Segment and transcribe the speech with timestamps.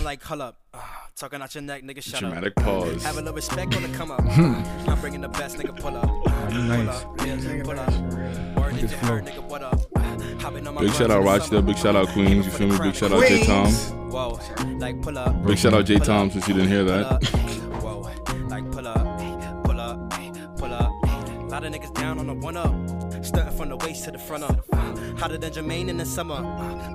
[0.00, 0.56] sound like, hold up.
[0.72, 2.64] Uh, ah, talking out your neck, nigga, shut Dramatic up.
[2.64, 3.02] pause.
[3.02, 4.22] Have a little respect on the come up.
[4.22, 4.54] Hmm.
[4.88, 6.08] I'm bringing the best, nigga, pull up.
[6.08, 7.92] Pull up, yeah, pull up.
[8.56, 9.80] Word that you heard, nigga, what up?
[9.96, 11.62] Ah, hopping on my Big shout out Rochdale.
[11.62, 12.46] Big shout out Queens.
[12.46, 12.78] You feel me?
[12.78, 13.72] Big shout out J Tom.
[14.10, 14.40] Whoa,
[14.78, 15.46] like pull up.
[15.46, 17.22] Big shout out J Tom since you didn't hear that.
[17.82, 18.00] whoa,
[18.48, 20.10] like pull up, pull up,
[20.56, 21.50] pull up.
[21.50, 22.72] Lot of niggas down on the one up,
[23.24, 24.64] starting from the waist to the front up.
[24.72, 26.40] Ah, hotter than Jermaine in the summer.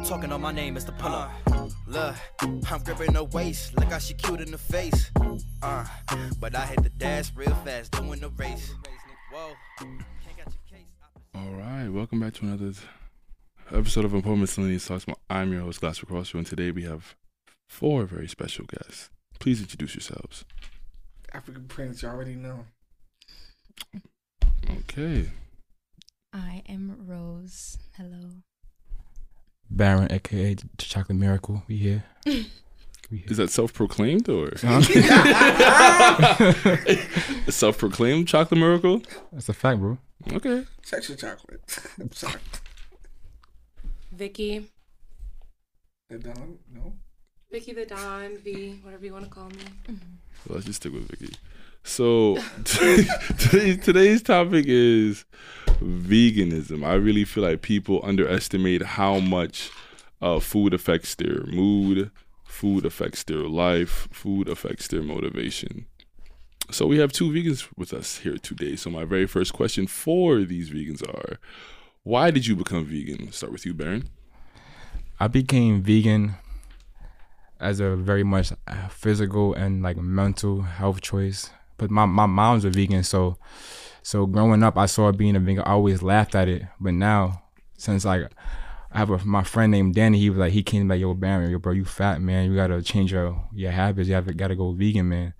[0.06, 1.55] Talking on my name, it's the pull up.
[1.96, 5.12] Look, I'm gripping the waist, look how she cute in the face.
[5.62, 5.86] Uh,
[6.42, 8.74] but I hit the dash real fast, doing the race.
[9.32, 10.90] Whoa, can't got your case.
[11.34, 12.74] All right, welcome back to another
[13.72, 15.06] episode of Important Miscellaneous Talks.
[15.30, 17.16] I'm your host, Glassford Crossfield, and today we have
[17.70, 19.10] four very special guests.
[19.40, 20.44] Please introduce yourselves.
[21.32, 22.66] African Prince, you already know.
[24.70, 25.30] Okay.
[26.34, 27.78] I am Rose.
[27.96, 28.32] Hello.
[29.70, 31.64] Baron, aka the Chocolate Miracle.
[31.68, 32.04] We here.
[33.12, 33.28] We here.
[33.32, 34.82] Is that self proclaimed or Huh?
[37.52, 39.04] self proclaimed chocolate miracle?
[39.32, 39.98] That's a fact, bro.
[40.34, 40.66] Okay.
[40.84, 41.62] Sexual chocolate.
[42.02, 42.40] I'm sorry.
[44.12, 44.68] Vicki,
[46.10, 46.94] The Don, no.
[47.52, 49.56] Vicki the Don, V, whatever you want to call me.
[49.88, 49.94] Mm-hmm.
[50.48, 51.36] Well, let's just stick with Vicki.
[51.84, 55.26] So today's, today's topic is
[55.80, 56.86] veganism.
[56.86, 59.72] I really feel like people underestimate how much
[60.22, 62.12] uh, food affects their mood,
[62.44, 65.86] food affects their life, food affects their motivation.
[66.72, 68.76] So we have two vegans with us here today.
[68.76, 71.38] So my very first question for these vegans are,
[72.04, 73.32] why did you become vegan?
[73.32, 74.10] Start with you, Baron.
[75.20, 76.36] I became vegan
[77.60, 81.52] as a very much uh, physical and like mental health choice.
[81.78, 83.38] But my, my mom's a vegan, so
[84.06, 85.64] so growing up, I saw being a vegan.
[85.66, 86.62] I always laughed at it.
[86.80, 87.42] But now,
[87.76, 88.30] since like
[88.92, 91.50] I have a, my friend named Danny, he was like he came like, "Yo, Baron,
[91.50, 92.48] yo, bro, you fat man.
[92.48, 94.08] You gotta change your your habits.
[94.08, 95.34] You have gotta go vegan, man."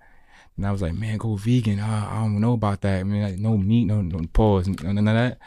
[0.56, 1.78] And I was like, "Man, go vegan.
[1.78, 2.98] Uh, I don't know about that.
[2.98, 5.38] I mean, like, no meat, no, no pause, none of that."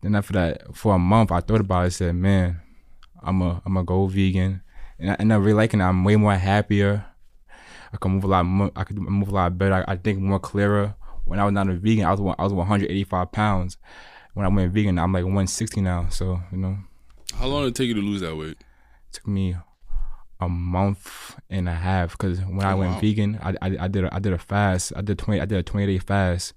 [0.00, 1.86] Then after that, for a month, I thought about it.
[1.86, 2.60] I said, "Man,
[3.20, 4.62] I'm a I'm a go vegan,
[5.00, 5.84] and I, and I really liking it.
[5.84, 7.04] I'm way more happier.
[7.92, 8.70] I can move a lot more.
[8.76, 9.74] I could move a lot better.
[9.74, 10.94] I, I think more clearer.
[11.24, 13.76] When I was not a vegan, I was I was 185 pounds.
[14.34, 16.08] When I went vegan, I'm like 160 now.
[16.10, 16.76] So you know,
[17.36, 18.58] How long did it take you to lose that weight?
[18.58, 19.56] it took me
[20.40, 23.00] a month and a half because when I Oh, went wow.
[23.00, 24.92] vegan, I, I I did a, I did a fast.
[24.96, 26.52] I did 20 I did a 20 day fast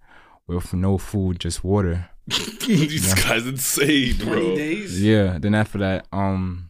[0.48, 2.10] with no food, just water.
[2.28, 4.56] These guys insane, 20 bro.
[4.56, 5.02] days.
[5.02, 5.38] Yeah.
[5.40, 6.70] Then after that, um,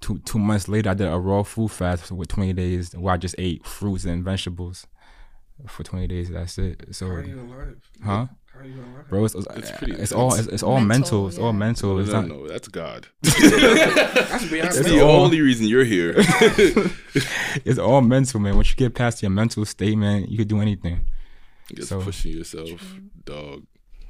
[0.00, 3.16] two two months later, I did a raw food fast with 20 days where I
[3.16, 4.86] just ate fruits and vegetables
[5.68, 6.30] for 20 days.
[6.30, 6.82] That's it.
[6.86, 7.76] How So, are you alive?
[8.04, 9.08] huh, How are you alive?
[9.08, 9.24] bro?
[9.24, 11.28] It's, it's, It's pretty it's all it's, it's all Mental, mental.
[11.28, 11.94] It's all mental.
[11.94, 12.28] No, It's no, not.
[12.28, 13.06] no, that's God.
[13.22, 16.14] That's beyond That's the all- only reason you're here.
[17.64, 18.54] It's all mental, man.
[18.56, 21.00] Once you get past your mental state, man, you could do anything.
[21.74, 22.94] Just So- pushing yourself,
[23.24, 23.64] dog.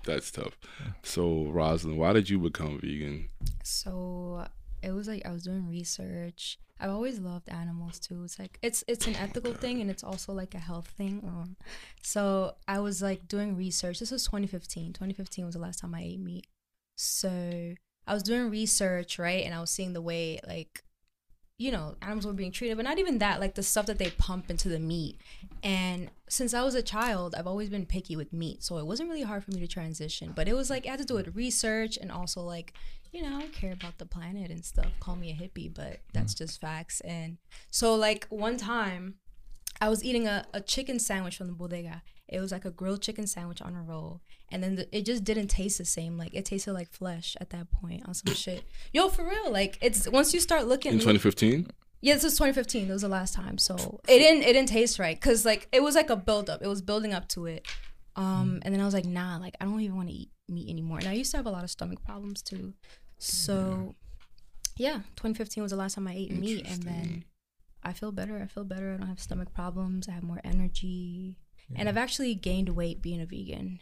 [0.04, 0.56] That's tough.
[1.02, 1.22] So,
[1.52, 3.28] Roselyn, why did you become vegan?
[3.62, 4.46] So
[4.82, 6.58] it was like I was doing research.
[6.80, 8.22] I've always loved animals too.
[8.24, 11.22] It's like it's it's an ethical thing and it's also like a health thing.
[11.24, 11.56] Um,
[12.02, 14.00] so I was like doing research.
[14.00, 14.94] This was 2015.
[14.94, 16.46] 2015 was the last time I ate meat.
[16.96, 17.74] So
[18.06, 19.44] I was doing research, right?
[19.44, 20.84] And I was seeing the way like
[21.60, 24.08] you know, animals were being treated, but not even that, like the stuff that they
[24.12, 25.20] pump into the meat.
[25.62, 28.62] And since I was a child, I've always been picky with meat.
[28.64, 30.32] So it wasn't really hard for me to transition.
[30.34, 32.72] But it was like I had to do with research and also like,
[33.12, 34.90] you know, I care about the planet and stuff.
[35.00, 37.00] Call me a hippie, but that's just facts.
[37.00, 37.38] And
[37.70, 39.14] so like one time
[39.80, 42.02] I was eating a, a chicken sandwich from the bodega.
[42.28, 44.20] It was like a grilled chicken sandwich on a roll.
[44.52, 46.16] And then the, it just didn't taste the same.
[46.16, 48.62] Like it tasted like flesh at that point on some shit.
[48.92, 49.50] Yo, for real.
[49.50, 51.66] Like it's once you start looking In 2015?
[52.02, 52.86] yeah, this was 2015.
[52.86, 53.58] That was the last time.
[53.58, 56.62] So it didn't it didn't taste right because like it was like a buildup.
[56.62, 57.66] It was building up to it.
[58.16, 60.68] Um, and then I was like, nah, like I don't even want to eat meat
[60.68, 60.98] anymore.
[60.98, 62.74] And I used to have a lot of stomach problems too.
[63.22, 63.94] So
[64.76, 67.24] yeah, 2015 was the last time I ate meat, and then
[67.82, 68.40] I feel better.
[68.42, 68.94] I feel better.
[68.94, 70.08] I don't have stomach problems.
[70.08, 71.36] I have more energy,
[71.76, 73.80] and I've actually gained weight being a vegan.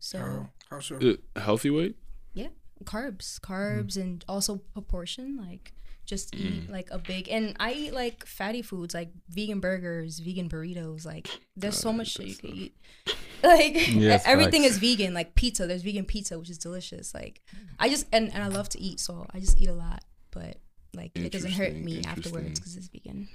[0.00, 1.00] So How, how sure?
[1.02, 1.96] Uh, healthy weight?
[2.34, 2.48] yeah,
[2.84, 5.36] carbs, carbs, and also proportion.
[5.36, 5.72] Like
[6.06, 10.48] just eat like a big, and I eat like fatty foods, like vegan burgers, vegan
[10.48, 11.04] burritos.
[11.04, 12.74] Like there's so much shit you could eat.
[13.42, 14.76] Like Yes, everything facts.
[14.76, 15.12] is vegan.
[15.12, 17.12] Like pizza, there's vegan pizza, which is delicious.
[17.14, 17.42] Like
[17.78, 20.02] I just and and I love to eat, so I just eat a lot.
[20.30, 20.56] But
[20.94, 23.28] like like it doesn't hurt me afterwards because it's vegan.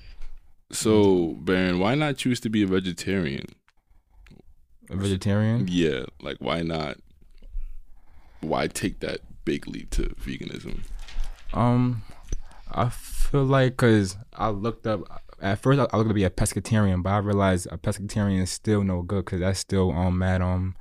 [0.71, 3.45] So, Baron, why not choose to be a vegetarian?
[4.89, 5.67] A vegetarian.
[5.69, 6.97] Yeah, like why not?
[8.41, 10.79] Why take that big leap to veganism?
[11.53, 12.01] Um,
[12.73, 15.01] I feel like because I looked up
[15.41, 18.83] at first, I I gonna be a pescatarian, but I realized a pescatarian is still
[18.83, 20.75] no good because that's still um mad um,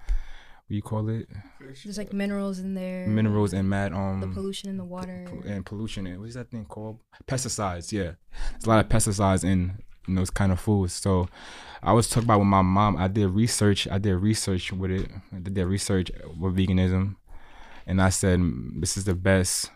[0.66, 1.28] what you call it?
[1.60, 5.26] There's like minerals in there, Minerals and mad um the pollution in the water.
[5.46, 6.98] and pollution and what's that thing called?
[7.26, 7.92] Pesticides.
[7.92, 8.12] Yeah,
[8.52, 9.78] there's a lot of pesticides in,
[10.08, 10.92] those kind of foods.
[10.92, 11.28] So
[11.82, 12.96] I was talking about with my mom.
[12.96, 13.86] I did research.
[13.88, 15.08] I did research with it.
[15.34, 17.16] I did research with veganism,
[17.86, 19.70] and I said "Mm, this is the best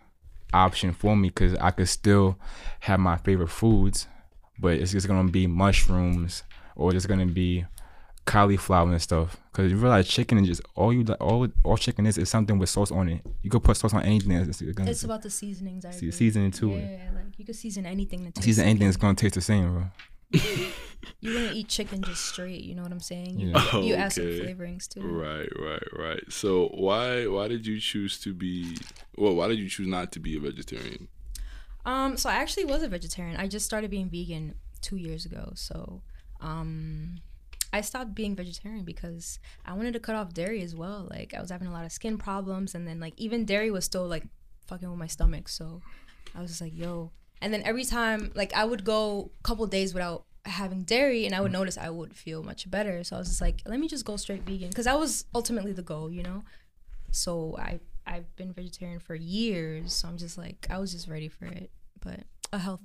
[0.55, 2.39] option for me because I could still
[2.81, 4.07] have my favorite foods,
[4.59, 6.43] but it's just gonna be mushrooms
[6.77, 7.65] or it's gonna be
[8.25, 9.37] cauliflower and stuff.
[9.53, 11.21] Cause you realize chicken is just all you like.
[11.21, 13.21] All all chicken is is something with sauce on it.
[13.43, 14.33] You could put sauce on anything.
[14.33, 15.85] It's, it's gonna, It's about the seasonings.
[15.85, 16.71] I See, seasoning too.
[16.71, 18.33] Yeah, like you could season anything.
[18.33, 19.85] To season anything is gonna taste the same, bro.
[21.21, 22.63] You wouldn't eat chicken just straight.
[22.65, 23.39] You know what I'm saying?
[23.39, 23.81] You, Yeah.
[23.81, 24.41] you add some Okay.
[24.41, 25.01] flavorings too.
[25.03, 26.23] Right, right, right.
[26.33, 28.77] So why why did you choose to be?
[29.17, 31.09] Well, why did you choose not to be a vegetarian?
[31.87, 33.37] Um, so I actually was a vegetarian.
[33.37, 35.53] I just started being vegan two years ago.
[35.55, 36.03] So,
[36.41, 37.17] um,
[37.73, 41.07] I stopped being vegetarian because I wanted to cut off dairy as well.
[41.11, 43.85] Like I was having a lot of skin problems, and then like even dairy was
[43.85, 44.25] still like
[44.67, 45.49] fucking with my stomach.
[45.49, 45.83] So
[46.35, 47.13] I was just like, yo.
[47.45, 51.35] And then every time, like I would go a couple days without having dairy, and
[51.35, 53.05] I would notice I would feel much better.
[53.05, 55.73] So I was just like, let me just go straight vegan because that was ultimately
[55.73, 56.43] the goal, you know.
[57.11, 61.29] So I I've been vegetarian for years, so I'm just like I was just ready
[61.29, 61.71] for it.
[62.01, 62.21] But
[62.51, 62.81] a health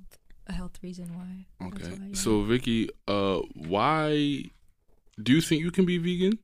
[0.46, 1.68] a health reason why.
[1.68, 1.88] Okay.
[1.88, 2.14] why, yeah.
[2.14, 4.44] So Vicki, uh, why
[5.22, 6.38] do you think you can be vegan?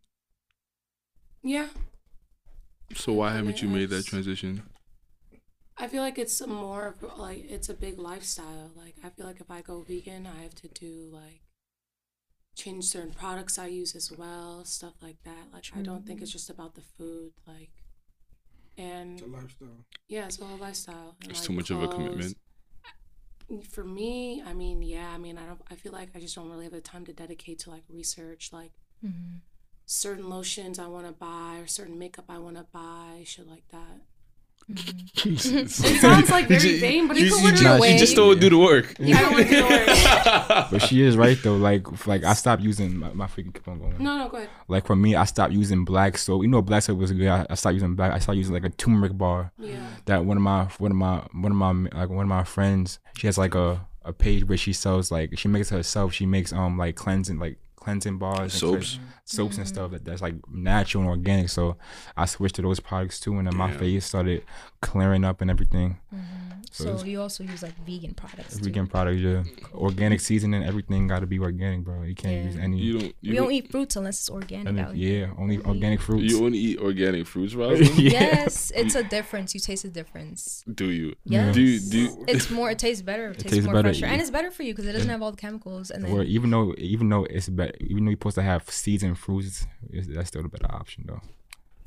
[1.43, 1.67] Yeah.
[2.95, 4.63] So why haven't you made that transition?
[5.79, 8.71] I feel like it's more of like it's a big lifestyle.
[8.75, 11.43] Like I feel like if I go vegan, I have to do like
[12.57, 15.53] change certain products I use as well, stuff like that.
[15.53, 17.71] Like I don't think it's just about the food, like
[18.79, 19.85] and It's a lifestyle.
[20.09, 21.17] yeah, it's a whole lifestyle.
[21.23, 22.37] And, It's like, too much of a commitment.
[23.71, 25.61] For me, I mean, yeah, I mean, I don't.
[25.71, 28.51] I feel like I just don't really have the time to dedicate to like research,
[28.53, 28.73] like
[29.05, 29.41] Mhm.
[29.85, 33.69] certain lotions I want to buy or certain makeup I want to buy, shit like
[33.69, 34.01] that.
[35.25, 38.59] it sounds, like, very vain, but you could literally Nah, she just don't do the
[38.59, 38.97] work.
[38.99, 40.71] Yeah, don't do the work.
[40.73, 41.57] But she is right though.
[41.57, 43.97] Like, like I stopped using my, my freaking keep on going.
[43.99, 44.51] No, no, go ahead.
[44.67, 46.43] Like for me, I stopped using black soap.
[46.43, 47.29] You know, black soap was good.
[47.29, 48.13] I, I stopped using black.
[48.13, 49.53] I started using like a turmeric bar.
[49.59, 49.87] Yeah.
[50.07, 52.99] That one of my one of my one of my like one of my friends.
[53.17, 56.13] She has like a a page where she sells like she makes herself.
[56.13, 58.95] She makes um like cleansing like cleansing bars, and Soaps?
[58.97, 61.49] clean- soaps and stuff that, that's like natural and organic.
[61.49, 61.77] So
[62.17, 64.43] I switched to those products too, and then my face started
[64.81, 65.99] clearing up and everything.
[66.15, 66.46] Mm-hmm.
[66.77, 68.59] So So you also use like vegan products.
[68.59, 68.65] Too.
[68.65, 69.43] Vegan products, yeah.
[69.73, 72.03] Organic seasoning, everything got to be organic, bro.
[72.03, 72.45] You can't Yeah.
[72.45, 72.79] use any.
[72.79, 73.03] You don't.
[73.23, 74.67] You we don't, don't eat fruits unless it's organic.
[74.69, 76.31] any- out yeah, only organic fruits.
[76.31, 77.97] You only eat organic fruits, Roselyn?
[77.99, 78.11] yeah.
[78.11, 79.55] Yes, it's a difference.
[79.55, 80.63] You taste a difference.
[80.73, 81.15] Do you?
[81.25, 81.55] Yes.
[81.55, 81.81] Do you?
[81.81, 82.71] Do you, It's more.
[82.71, 83.29] It tastes better.
[83.31, 84.13] It, tastes, tastes more better, fresher, yeah.
[84.13, 85.91] and it's better for you because it doesn't have all the chemicals.
[85.91, 88.69] And then Or even though, even though it's better, even though you're supposed to have
[88.71, 91.23] seeds and fruits, it's, that's still the better option though.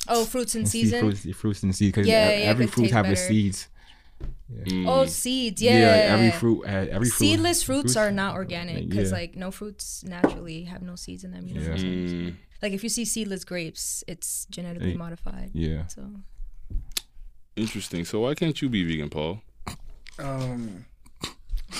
[0.08, 1.00] oh, fruits in And seed season.
[1.02, 3.28] fruits, fruits and seeds, because Yeah, yeah, every could fruit taste have the better.
[3.28, 3.68] seeds.
[4.52, 4.88] Mm.
[4.88, 5.62] Oh, seeds.
[5.62, 5.74] Yeah.
[5.92, 7.18] like every fruit, had every fruit.
[7.20, 9.18] Seedless fruits are not organic because Yeah.
[9.18, 11.48] like no fruits naturally have no seeds in them.
[11.48, 11.82] You know what I'm Yeah.
[11.82, 12.08] saying?
[12.32, 12.36] Mm.
[12.62, 14.98] Like if you see seedless grapes, it's genetically Hey.
[14.98, 15.52] modified.
[15.54, 16.10] Yeah, So
[17.56, 18.06] Interesting.
[18.06, 19.42] So why can't you be vegan, Paul?
[20.18, 20.86] Um,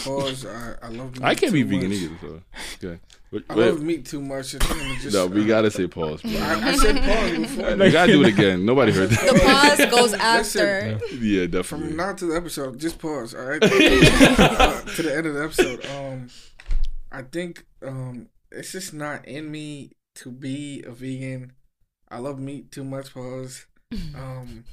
[0.04, 0.46] pause.
[0.46, 1.14] I, I love.
[1.16, 1.98] Meat I can't be vegan much.
[1.98, 2.18] either.
[2.22, 2.42] So
[2.88, 3.00] okay.
[3.32, 4.56] But, I but- love meat too much.
[4.56, 6.22] I think I'm just, no, we uh, gotta say pause.
[6.22, 6.32] Bro.
[6.32, 7.76] I, I said pause before.
[7.78, 8.66] We gotta do it again.
[8.66, 9.34] Nobody heard that.
[9.34, 11.00] the pause goes Listen, after.
[11.16, 11.94] Yeah, From definitely.
[11.96, 13.34] now to the episode, just pause.
[13.36, 13.62] All right.
[14.40, 15.86] Uh, to the end of the episode.
[15.86, 16.28] Um,
[17.12, 21.54] I think um, it's just not in me to be a vegan.
[22.10, 23.14] I love meat too much.
[23.14, 23.66] Pause.
[24.16, 24.66] Um,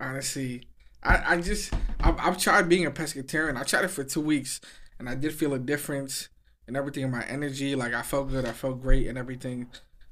[0.00, 0.67] honestly,
[1.02, 3.56] I, I just I've, I've tried being a pescatarian.
[3.56, 4.60] I tried it for two weeks,
[4.98, 6.28] and I did feel a difference
[6.66, 7.74] in everything in my energy.
[7.74, 9.68] Like I felt good, I felt great, and everything.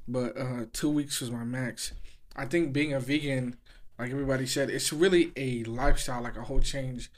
[0.09, 1.93] But uh, two weeks was my max.
[2.37, 3.57] I think being a vegan,
[3.99, 7.11] like everybody said, it's really a lifestyle, like a whole change.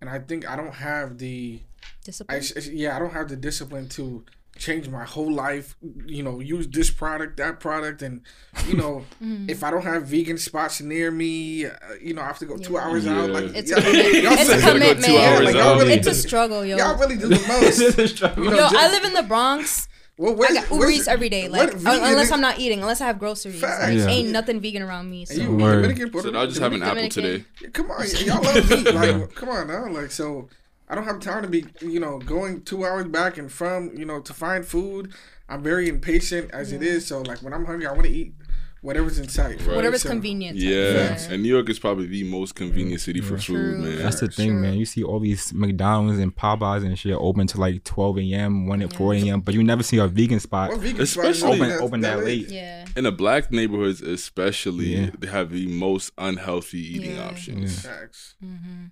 [0.00, 1.60] And I think I don't have the,
[2.04, 2.38] Discipline.
[2.38, 4.24] it's- yeah, I don't have the discipline to
[4.58, 5.76] change my whole life.
[6.06, 8.20] You know, use this product, that product, and
[8.66, 9.48] you know, Mm-hmm.
[9.54, 11.70] if I don't have vegan spots near me, uh,
[12.02, 12.80] you know, I have to go two Yeah.
[12.84, 13.30] hours out.
[13.30, 14.22] Like It's y'all- a commitment.
[14.24, 15.04] y'all It's a said- go commitment.
[15.06, 16.76] two like, y'all really It's a struggle, yo.
[16.76, 17.78] Y'all really do the most.
[18.38, 19.88] You know, Yo, just- I live in the Bronx.
[20.20, 22.80] Well, I where's, got Uber Eats every day, like vegan unless is- I'm not eating,
[22.80, 23.62] unless I have groceries.
[23.62, 24.06] Like, Yeah.
[24.08, 25.24] Ain't nothing vegan around me.
[25.24, 25.34] So.
[25.40, 25.82] You Word.
[25.82, 27.22] Dominican, So I'll just have an apple Dominican.
[27.22, 27.70] today.
[27.72, 28.94] Come on, y'all love meat.
[28.94, 29.88] Like, come on now.
[29.88, 30.48] Like, so
[30.88, 34.04] I don't have time to be, you know, going two hours back and from, you
[34.06, 35.12] know, to find food.
[35.48, 37.06] I'm very impatient as it is.
[37.06, 38.32] So, like, when I'm hungry, I want to eat
[38.80, 39.58] whatever's in sight.
[39.66, 39.74] right?
[39.76, 40.56] Whatever's So- convenient.
[40.56, 41.18] Yeah.
[41.30, 43.74] and New York is probably the most convenient city for True.
[43.74, 43.98] food, man.
[43.98, 44.54] That's the thing, sure.
[44.60, 44.74] man.
[44.74, 48.82] You see all these McDonald's and Popeyes and shit open to like 12 a.m., 1
[48.82, 51.68] at 4 a.m., but you never see a vegan spot What vegan spot Especially- open
[51.70, 52.48] that- open that that late.
[52.50, 52.86] Yeah.
[52.96, 55.10] In the black neighborhoods, especially, Yeah.
[55.18, 57.26] they have the most unhealthy eating Yeah.
[57.28, 57.80] options.
[57.80, 58.36] Facts.
[58.44, 58.84] Mm-hmm.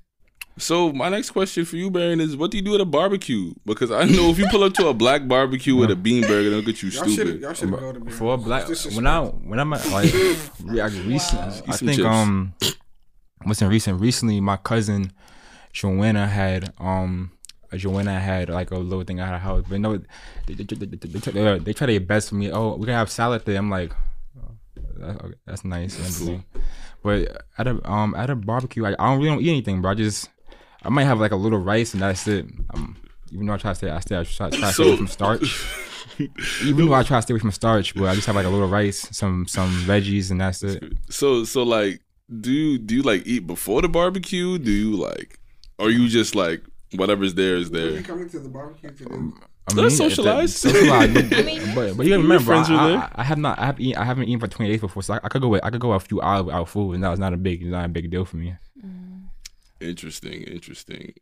[0.58, 3.52] So my next question for you, Baron, is what do you do at a barbecue?
[3.66, 6.48] Because I know if you pull up to a black barbecue with a bean burger,
[6.48, 7.40] they'll get you Y'all stupid.
[7.42, 10.12] y'all should go to be for a black when I when I'm at, like
[10.64, 12.06] re- I recent, I Eat some think chips.
[12.08, 12.54] um
[13.44, 15.12] what's in recent recently my cousin
[15.74, 17.32] Joanna had um
[17.74, 19.64] Joanna had like a little thing at her house.
[19.68, 19.98] But no
[20.46, 22.50] they, they, they, they, they, they, they try their best for me.
[22.50, 23.58] Oh we gonna have salad there.
[23.58, 23.92] I'm like
[24.40, 24.52] oh,
[25.00, 26.44] that- okay, that's nice and everything.
[27.02, 29.90] But at a um at a barbecue I, I don't really don't eat anything bro.
[29.90, 30.30] I just
[30.86, 32.96] I might have like a little rice and that's it um,
[33.32, 35.08] even though I try to stay I stay I try, try to stay away from
[35.08, 35.66] starch
[36.64, 38.48] even though I try to stay away from starch, but I just have like a
[38.48, 40.82] little rice, some some veggies, and that's it.
[41.10, 42.00] So so like,
[42.40, 44.58] do you do you like eat before the barbecue?
[44.58, 45.38] Do you like,
[45.78, 46.62] or you just like
[46.94, 48.02] whatever's there is Are you there?
[48.02, 49.14] coming to the barbecue today?
[49.68, 50.56] I Let's socialize.
[50.56, 51.08] socialize.
[51.44, 53.10] mean, but but you gotta remember, I, were I.
[53.16, 55.20] I have not I have eaten, I haven't eaten for twenty days before, so I,
[55.24, 57.18] I could go with, I could go a few hours without food, and that was
[57.18, 58.54] not a big not a big deal for me.
[59.80, 61.14] Interesting, interesting.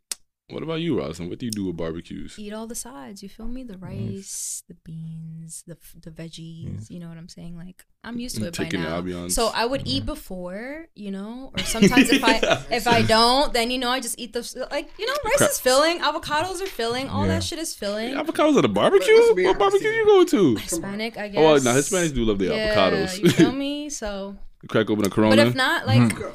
[0.49, 1.27] What about you, Roselyn?
[1.27, 2.37] What do you do with barbecues?
[2.37, 3.23] Eat all the sides.
[3.23, 3.63] You feel me?
[3.63, 6.91] The rice, the beans, the the veggies.
[6.91, 7.57] You know what I'm saying?
[7.57, 9.01] Like I'm used to it by Taking the now.
[9.01, 9.31] ambiance.
[9.31, 10.05] So I would eat mm-hmm.
[10.05, 14.19] before, you know, or sometimes if I if I don't, then you know I just
[14.19, 17.33] eat the like you know rice is filling, avocados are filling, all Yeah.
[17.33, 18.13] that shit is filling.
[18.13, 19.15] Avocados at a barbecue?
[19.15, 20.01] What barbecue here.
[20.01, 20.57] you going to?
[20.57, 21.67] Hispanic, I oh, guess.
[21.67, 23.17] Oh, no, Hispanics do love their yeah, avocados.
[23.17, 23.89] You feel me?
[23.89, 25.35] So, Crack open a Corona.
[25.35, 26.19] but if not, mm-hmm.
[26.19, 26.33] like,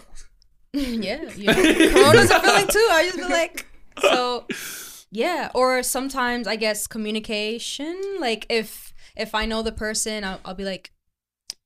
[0.74, 2.88] Yeah, know, Coronas are filling too.
[2.90, 3.66] I just be like,
[4.00, 4.46] so,
[5.10, 5.50] yeah.
[5.54, 8.00] Or sometimes I guess communication.
[8.20, 10.92] Like if if I know the person, I'll, I'll be like,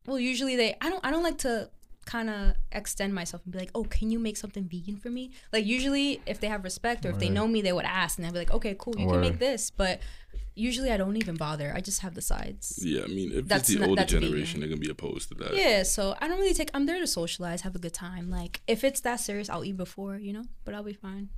[0.07, 0.77] well, usually they.
[0.81, 1.05] I don't.
[1.05, 1.69] I don't like to
[2.07, 5.33] kind of extend myself and be like, oh, can you make something vegan for me?
[5.53, 8.27] Like usually, if they have respect or if they know me, they would ask, and
[8.27, 9.71] I'd be like, okay, cool, you can make this.
[9.71, 10.01] But
[10.55, 11.73] usually, I don't even bother.
[11.75, 12.79] I just have the sides.
[12.83, 14.21] yeah, I mean, if That's it's the not- older vegan.
[14.23, 15.57] generation, they're gonna be opposed to that.
[15.57, 16.71] Yeah, so I don't really take.
[16.75, 18.31] I'm there to socialize, have a good time.
[18.31, 20.45] Like if it's that serious, I'll eat before, you know.
[20.65, 21.31] But I'll be fine.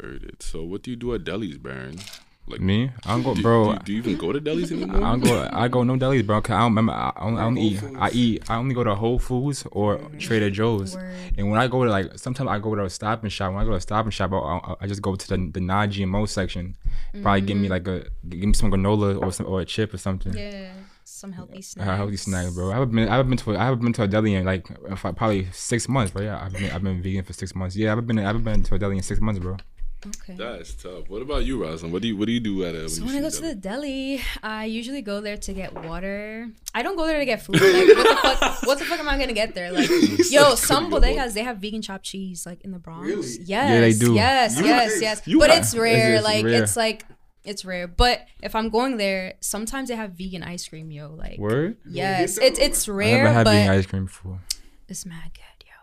[0.00, 0.42] Heard it.
[0.42, 1.98] So, what do you do at delis, Baron?
[2.44, 3.72] Like Me, I don't go, do, bro.
[3.74, 4.96] Do, do you even go to delis anymore?
[4.96, 5.48] I don't go.
[5.52, 6.40] I go no delis, bro.
[6.40, 6.92] Cause I don't remember.
[6.92, 7.78] I don't, I don't eat.
[7.78, 7.96] Foods.
[7.98, 8.50] I eat.
[8.50, 10.96] I only go to Whole Foods or Trader Joe's.
[10.96, 11.14] Word.
[11.38, 13.52] And when I go to like, sometimes I go to a Stop and Shop.
[13.52, 15.50] When I go to a Stop and Shop, I, I, I just go to the,
[15.52, 16.76] the non-GMO section.
[17.22, 17.72] Probably give me mm-hmm.
[17.72, 20.36] like a give me some granola or some or a chip or something.
[20.36, 20.72] Yeah,
[21.04, 21.88] some healthy snacks.
[21.88, 22.70] A healthy snack, bro.
[22.70, 23.08] I haven't been.
[23.08, 23.56] I haven't been to.
[23.56, 26.22] I haven't been to a deli in like probably six months, bro.
[26.22, 26.70] Yeah, I've been.
[26.72, 27.76] I've been vegan for six months.
[27.76, 28.18] Yeah, I haven't been.
[28.18, 29.58] I haven't been to a deli in six months, bro.
[30.04, 30.34] Okay.
[30.36, 31.08] That's tough.
[31.08, 31.90] What about you, Roselyn?
[31.90, 32.80] What do you What do you do at a?
[32.80, 35.72] When So when I see go to the deli, I usually go there to get
[35.74, 36.48] water.
[36.74, 37.60] I don't go there to get food.
[37.60, 38.62] Like, what the fuck?
[38.66, 39.70] What the fuck am I gonna get there?
[39.72, 39.88] Like,
[40.30, 43.06] yo, some couldn't bodegas they have vegan chopped cheese like in the Bronx.
[43.06, 43.26] Really?
[43.44, 44.14] Yes, Yeah, they do.
[44.14, 45.20] Yes, You- yes, yes.
[45.26, 46.14] but are- it's rare.
[46.16, 46.62] it's like rare.
[46.62, 47.04] it's like
[47.44, 47.86] it's rare.
[47.88, 51.14] But if I'm going there, sometimes they have vegan ice cream, yo.
[51.14, 51.76] Like, Word.
[51.88, 54.40] yes, Yeah, it's it's I rare, never had but vegan ice cream before.
[54.88, 55.74] it's mad good, yo.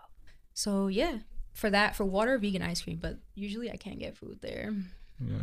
[0.53, 1.19] So yeah,
[1.53, 2.99] for that, for water, vegan ice cream.
[3.01, 4.73] But usually I can't get food there.
[5.25, 5.35] Yeah.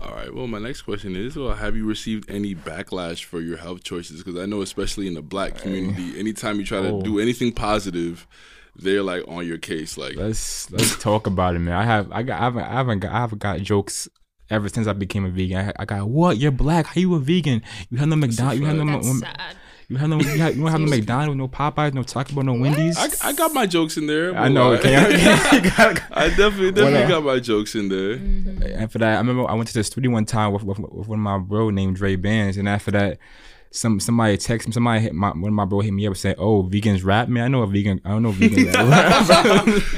[0.00, 0.32] All right.
[0.32, 4.22] Well, my next question is: Well, have you received any backlash for your health choices?
[4.22, 7.02] Because I know, especially in the black community, anytime you try to Oh.
[7.02, 8.26] do anything positive,
[8.76, 9.96] they're like on your case.
[9.96, 11.74] Like, Let's let's talk about it, man.
[11.74, 14.06] I have I got I haven't I haven't got I haven't got jokes
[14.50, 15.70] ever since I became a vegan.
[15.70, 16.36] I, I got what?
[16.36, 16.86] You're black.
[16.86, 17.62] How you a vegan?
[17.90, 18.60] You have no McDonald's.
[18.60, 19.56] You have no That's um, sad.
[19.88, 22.44] You have no you, have, you don't have no McDonald's, no Popeyes, no Taco Bell,
[22.44, 22.96] no Wendy's.
[22.98, 24.36] I, I got my jokes in there.
[24.36, 24.72] I know.
[24.72, 25.14] Okay, okay.
[26.10, 28.12] I definitely definitely Well, uh, got my jokes in there.
[28.14, 31.06] and for that, I remember I went to the studio one time with, with, with
[31.08, 33.18] one of my bro named Dre Bands, and after that,
[33.70, 36.18] some somebody text me, somebody hit my one of my bro hit me up and
[36.18, 37.44] said, "Oh, vegans rap, man.
[37.44, 38.00] I know a vegan.
[38.04, 39.26] I don't know vegan rap."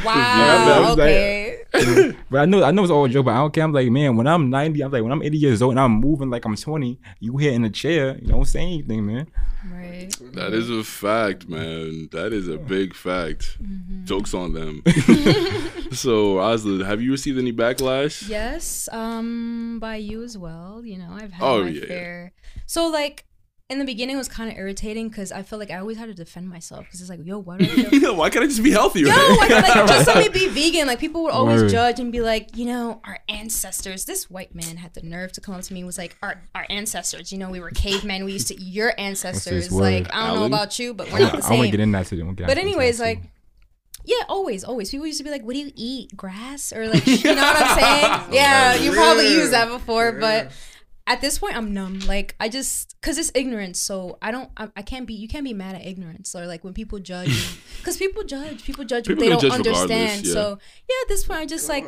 [0.04, 0.14] Wow.
[0.14, 2.16] I was like- okay.
[2.30, 3.64] but I know I know it's all a joke, but I don't care.
[3.64, 5.92] I'm like, man, when I'm 90, I'm like, when I'm 80 years old and I'm
[5.92, 9.26] moving like I'm 20, you here in a chair, you don't say anything, man.
[9.72, 10.08] right.
[10.32, 12.08] That is a fact, man.
[12.12, 13.58] That is a big fact.
[13.62, 14.04] Mm-hmm.
[14.04, 14.82] Jokes on them.
[15.92, 18.28] so, Roselyn, have you received any backlash?
[18.28, 20.82] Yes, um, by you as well.
[20.84, 21.86] You know, I've had Oh, my yeah.
[21.86, 22.32] fair.
[22.66, 23.24] So like,
[23.70, 26.06] in the beginning it was kind of irritating because I felt like I always had
[26.06, 28.62] to defend myself because it's like, yo, why do I feel Why can't I just
[28.62, 29.08] be healthier?
[29.08, 30.86] Yo, like, like just let me be vegan.
[30.86, 31.70] Like people would always Word.
[31.70, 34.06] judge and be like, you know, our ancestors.
[34.06, 36.42] This white man had the nerve to come up to me and was like, our
[36.54, 37.30] our ancestors.
[37.30, 38.24] You know, we were cavemen.
[38.24, 39.70] We used to eat your ancestors.
[39.70, 41.52] Like I don't know about you, but we're not the same.
[41.52, 41.70] I won't same.
[41.72, 42.22] get in that today.
[42.22, 43.22] We'll get But anyways, like.
[44.04, 44.90] Yeah, always, always.
[44.90, 46.16] People used to be like, "What do you eat?
[46.16, 48.32] Grass?" Or like, you know what I'm saying?
[48.32, 50.50] Yeah, you probably used that before, but
[51.08, 52.00] at this point, I'm numb.
[52.00, 55.14] Like, I just because it's ignorance, so I don't, I, I can't be.
[55.14, 58.84] You can't be mad at ignorance or like when people judge, because people judge, people
[58.84, 60.26] judge People what they don't judge understand.
[60.26, 60.32] yeah.
[60.32, 61.86] So yeah, at this point, I just like,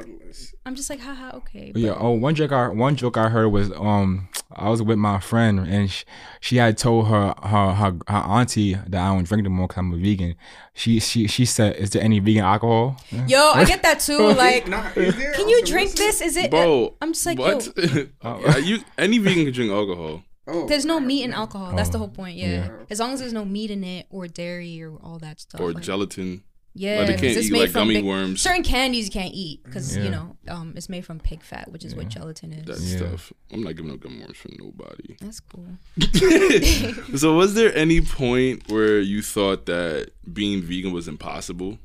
[0.64, 1.70] I'm just like, haha, okay.
[1.72, 1.94] But yeah.
[1.98, 5.60] Oh, one joke I one joke I heard was um I was with my friend
[5.60, 6.04] and she,
[6.40, 9.92] she had told her her her, her auntie that I don't drink anymore because I'm
[9.92, 10.34] a vegan.
[10.74, 12.96] She she she said, "Is there any vegan alcohol?"
[13.26, 14.18] Yo, I get that too.
[14.36, 16.20] Like, Nah, can you drink this?
[16.20, 16.50] Is it?
[16.50, 17.66] Bro, uh, I'm just like, what?
[17.76, 18.40] yo, oh.
[18.40, 20.22] Yeah, you any vegan can drink alcohol.
[20.46, 21.76] Oh, there's no meat in alcohol.
[21.76, 22.36] That's the Oh, whole point.
[22.36, 22.48] Yeah.
[22.48, 22.68] yeah.
[22.88, 25.60] as long as there's no meat in it or dairy or all that stuff.
[25.60, 26.42] Or like- gelatin.
[26.72, 28.40] Yeah, Like can't it's eat made like from gummy big- worms.
[28.40, 31.84] Certain candies you can't eat because you know um, it's made from pig fat, which
[31.84, 32.64] is what gelatin is.
[32.66, 33.08] That Yeah.
[33.08, 33.32] stuff.
[33.52, 35.16] I'm not giving up gum worms for nobody.
[35.20, 35.66] That's cool.
[37.18, 41.78] so was there any point where you thought that being vegan was impossible?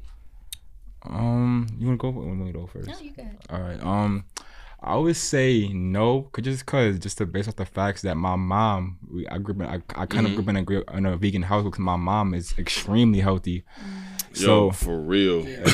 [1.03, 2.07] Um, you wanna go?
[2.09, 2.87] Or want me to go first?
[2.87, 3.37] No, you good.
[3.49, 3.81] All right.
[3.83, 4.25] Um,
[4.81, 8.35] I always say no, cause just cause just to base off the facts that my
[8.35, 11.05] mom, we, I grew up, in, I, I kind of grew up in a, in
[11.07, 13.63] a vegan household because my mom is extremely healthy.
[14.35, 15.45] Yo, So for real.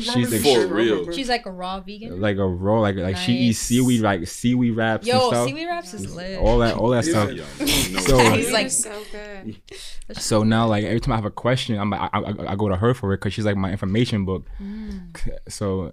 [0.00, 1.10] She's ex- For real.
[1.12, 2.20] She's like a raw vegan.
[2.20, 5.48] like a raw, like like she eats seaweed, like seaweed wraps and Yo, stuff.
[5.48, 6.38] seaweed wraps is lit.
[6.38, 7.12] all that, all that Yeah.
[7.12, 7.30] stuff.
[8.04, 9.56] So- He's He's like- like so good.
[10.12, 12.76] So now, like every time I have a question, I'm I, I, I go to
[12.76, 14.46] her for it because she's like my information book.
[14.60, 15.12] Mm.
[15.48, 15.92] So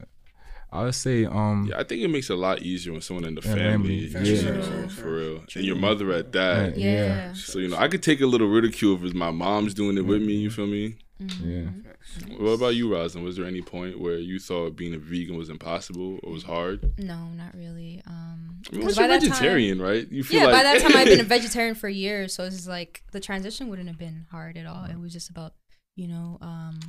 [0.76, 3.26] I would say, um, Yeah, I think it makes it a lot easier when someone
[3.26, 4.36] in the Yeah, family, family.
[4.38, 6.78] you know, for real, and your mother at that.
[6.78, 6.92] Yeah.
[6.92, 7.34] yeah.
[7.34, 10.06] So you know, I could take a little ridicule if it's my mom's doing it
[10.06, 10.34] with me.
[10.36, 10.98] You feel me?
[11.20, 11.68] yeah.
[12.38, 13.24] What about you, Rosin?
[13.24, 16.98] Was there any point where you thought being a vegan was impossible or was hard?
[17.00, 18.02] No, not really.
[18.06, 20.10] Um, I mean, 'cause once you're by that time- vegetarian, right?
[20.12, 22.56] You feel yeah, like by that time I've been a vegetarian for years, so it's
[22.58, 24.86] just like the transition wouldn't have been hard at all.
[24.86, 25.54] It was just about
[25.96, 26.80] you know um,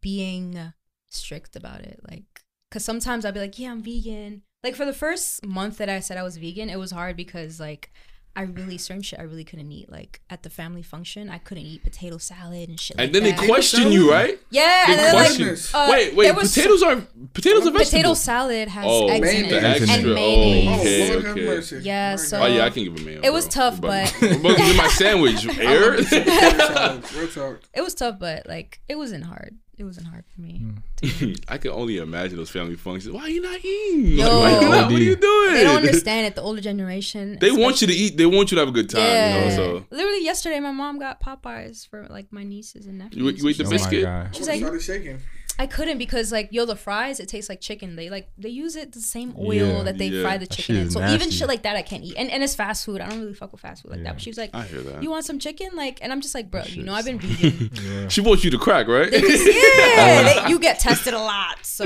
[0.00, 0.72] being
[1.10, 2.24] strict about it, like
[2.70, 4.42] because sometimes I'd be like, yeah, I'm vegan.
[4.64, 7.60] Like for the first month that I said I was vegan, it was hard because
[7.60, 7.90] like
[8.34, 9.90] I really certain shit I really couldn't eat.
[9.90, 12.96] Like at the family function, I couldn't eat potato salad and shit.
[12.98, 14.38] and like then they question you, right?
[14.50, 15.56] Yeah, They and then like question.
[15.72, 16.24] uh, wait, wait.
[16.26, 16.96] there was- Potatoes are
[17.32, 19.88] potatoes are potato salad has Oh, eggs in it extra.
[19.94, 20.68] and Oh, mayonnaise.
[21.10, 21.46] oh, Lord have okay.
[21.46, 21.80] mercy.
[21.82, 23.20] Yeah, so- Oh yeah, I can give a mayo.
[23.22, 23.52] It was bro.
[23.52, 25.94] tough, but- but in my sandwich, air.
[25.94, 29.56] It was tough, but like it wasn't hard.
[29.78, 30.62] It wasn't hard for me.
[31.02, 31.32] Hmm.
[31.48, 33.14] I can only imagine those family functions.
[33.14, 34.06] Why are you not eating?
[34.18, 34.24] Yo.
[34.40, 34.90] Like, why you not?
[34.90, 35.52] What are you doing?
[35.54, 36.34] They don't understand it.
[36.34, 37.36] The older generation.
[37.40, 38.16] They want you to eat.
[38.16, 39.02] They want you to have a good time.
[39.02, 39.38] Yeah.
[39.38, 39.56] You know.
[39.56, 43.16] So Literally yesterday, my mom got Popeyes for like my nieces and nephews.
[43.22, 44.04] You- you ate the She's Oh my biscuit?
[44.04, 44.34] god.
[44.36, 45.18] She's like, started shaking.
[45.58, 47.96] I couldn't because like yo, the fries it tastes like chicken.
[47.96, 49.82] They like they use it the same oil Yeah.
[49.84, 50.22] that they Yeah.
[50.22, 50.86] fry the chicken in.
[50.88, 52.14] is So even shit like that I can't eat.
[52.16, 53.00] And and it's fast food.
[53.00, 54.04] I don't really fuck with fast food like Yeah.
[54.04, 54.12] that.
[54.14, 55.02] But she was like, I hear that.
[55.02, 57.70] "You want some chicken?" Like, and I'm just like, bro, you know, I've been vegan.
[57.82, 58.08] Yeah.
[58.08, 59.10] She wants you to crack, right?
[59.12, 61.64] yeah, they, you get tested a lot.
[61.64, 61.84] So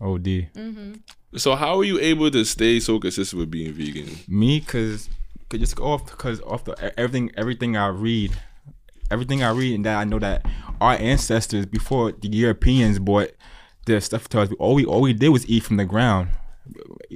[0.00, 0.48] OD.
[0.54, 0.92] Mm-hmm.
[1.36, 4.08] so how are you able to stay so consistent with being vegan?
[4.28, 5.08] Me, cause,
[5.48, 8.32] cause just go off, cause off the everything, everything I read,
[9.10, 10.44] everything I read, and that I know that
[10.80, 13.30] our ancestors before the Europeans brought
[13.86, 16.28] their stuff to us, all we all we did was eat from the ground.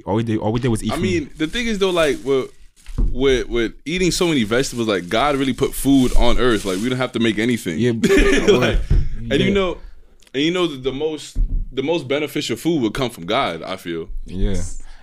[0.05, 0.91] All we did, all we did was eat.
[0.91, 2.51] I mean, the thing is though, like with
[3.11, 6.65] with with eating so many vegetables, like God really put food on earth.
[6.65, 7.79] Like we don't have to make anything.
[7.79, 7.91] Yeah,
[8.51, 8.79] Like,
[9.31, 9.77] and you know,
[10.33, 11.37] and you know that the most
[11.71, 13.63] the most beneficial food would come from God.
[13.63, 14.09] I feel.
[14.25, 14.55] yeah.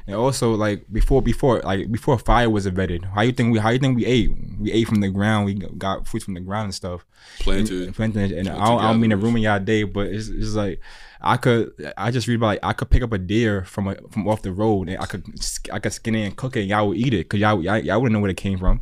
[0.07, 3.71] And also, like before, before, like before fire was invented, how you think we, how
[3.71, 4.31] you think we ate?
[4.61, 5.47] We ate from the ground.
[5.47, 7.05] We got fruits from the ground and stuff.
[7.40, 7.92] Planted.
[7.92, 10.81] Planted, and I don't, I don't mean to ruin y'all day, but it's, it's like
[11.21, 11.73] I could.
[11.97, 14.42] I just read about like I could pick up a deer from a, from off
[14.42, 15.27] the road, and I could
[15.73, 17.79] I could skin it and cook it, and y'all would eat it, cause y'all y'all,
[17.79, 18.81] y'all wouldn't know where it came from,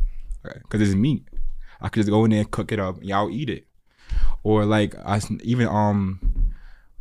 [0.69, 1.27] cause it's meat.
[1.81, 3.67] I could just go in there and cook it up, and y'all would eat it,
[4.43, 6.54] or like I even um.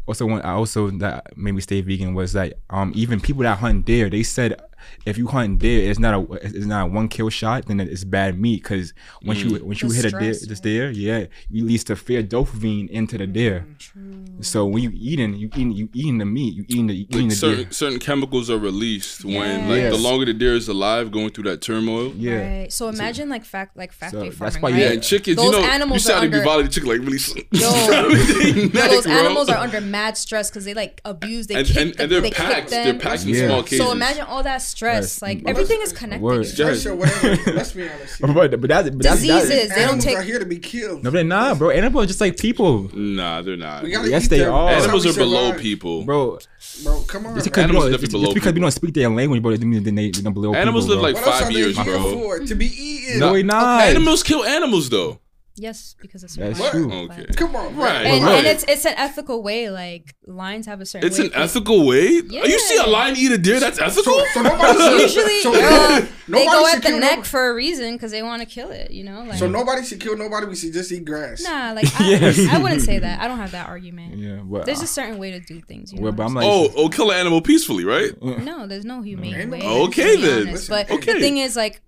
[0.05, 3.59] Also, one I also that made me stay vegan was that um even people that
[3.59, 4.59] hunt deer, they said
[5.05, 8.03] if you hunt deer, it's not a it's not a one kill shot, then it's
[8.03, 8.93] bad meat because
[9.23, 9.61] once you mm.
[9.63, 12.89] once you The hit a deer, stress, this deer, yeah, you release the fear dopamine
[12.89, 13.65] into the deer.
[13.97, 17.05] Mm, so when you eating, you eating you eating the meat, you eating the you
[17.09, 17.55] eating Like the deer.
[17.57, 19.93] certain certain chemicals are released when like Yes.
[19.93, 22.13] the longer the deer is alive, going through that turmoil.
[22.15, 22.73] Yeah, Right.
[22.73, 24.53] So imagine like fact like factory So farming.
[24.53, 24.79] that's why right?
[24.79, 26.71] Yeah, and chickens, Those you know, you animals saw are they be under- volleying the
[26.71, 27.19] chicken like really.
[27.51, 31.67] Yo, Yo, No, those animals are under mad stress because they like abuse, they and,
[31.67, 32.69] kick, and, the, and they're they packed.
[32.69, 32.83] them.
[32.85, 33.79] They're packed in small cages.
[33.79, 35.03] So imagine all that stress.
[35.03, 35.21] Yes.
[35.21, 35.49] Like Mm.
[35.49, 36.21] everything is connected.
[36.23, 36.45] Word.
[36.45, 37.51] Stress or whatever.
[37.53, 38.17] Let's be honest.
[38.17, 38.27] here.
[38.33, 39.49] But, but that, but that's, Diseases.
[39.49, 41.03] that's, They don't Animals take- are here to be killed.
[41.03, 41.69] no, they're not, bro.
[41.69, 43.87] Animals are just like people, Nah, they're not.
[43.87, 44.53] Yes, they them.
[44.53, 44.69] are.
[44.69, 45.61] Animals are below survive.
[45.61, 46.03] people.
[46.03, 46.39] bro.
[46.83, 47.35] Bro, come on.
[47.35, 49.51] Just because, Animals you are don't, definitely just because we don't speak their language, bro,
[49.51, 52.45] doesn't mean that they, they're below Animals people, live like five years, here bro.
[52.45, 53.19] To be eaten.
[53.19, 53.81] No, we not.
[53.81, 55.19] Animals kill animals, though.
[55.55, 56.71] Yes, because of That's survival.
[56.89, 56.93] true.
[57.11, 57.25] Okay.
[57.35, 58.05] Come on, Right.
[58.07, 58.37] And, Right.
[58.39, 59.69] and it's it's an ethical way.
[59.69, 61.05] Like lions have a certain.
[61.07, 62.07] It's way an for- ethical way.
[62.21, 63.59] Oh, you see a lion eat a deer?
[63.59, 64.17] That's ethical.
[64.19, 67.93] So, so nobody Usually, so, uh, they go at the neck no- for a reason
[67.93, 68.89] because they want to kill it.
[68.89, 70.47] You know, like So nobody should kill nobody.
[70.47, 71.43] We should just eat grass.
[71.43, 72.39] nah, like I, Yes.
[72.51, 73.19] I wouldn't say that.
[73.21, 74.17] I don't have that argument.
[74.17, 75.91] Yeah, but, There's a certain way to do things.
[75.93, 78.11] You know well, what but I'm I'm like, oh, oh, kill an animal peacefully, right?
[78.23, 79.61] no, there's no humane no- way.
[79.89, 80.47] Okay then.
[80.47, 80.69] honest.
[80.69, 81.13] Listen, But okay.
[81.13, 81.81] the thing is, like, f-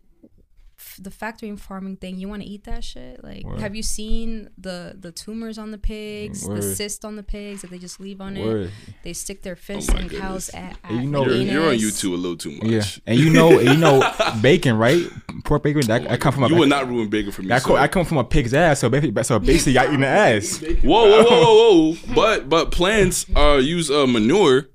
[1.00, 3.24] the factory and farming thing, you want to eat that shit?
[3.24, 3.60] Like, Word.
[3.60, 6.64] have you seen the the tumors on the pigs, the Word.
[6.64, 8.70] cyst on the pigs that they just leave on it?
[9.04, 10.50] They stick their fists my in cows' goodness.
[10.54, 11.76] at, at And you know- You're, the you're on.
[11.76, 12.66] YouTube a little too much.
[12.68, 14.02] Yeah, and you know, and you know,
[14.42, 15.04] bacon, right?
[15.44, 15.82] Pork bacon.
[15.88, 16.48] That, I come from a.
[16.50, 17.52] You would not ruin bacon for me.
[17.52, 17.68] I, sir.
[17.68, 20.60] co- I come from a pig's ass, so basically, so basically, I eating the ass.
[20.84, 22.14] Whoa, whoa, whoa, whoa, whoa!
[22.16, 24.70] But but plants uh use uh manure.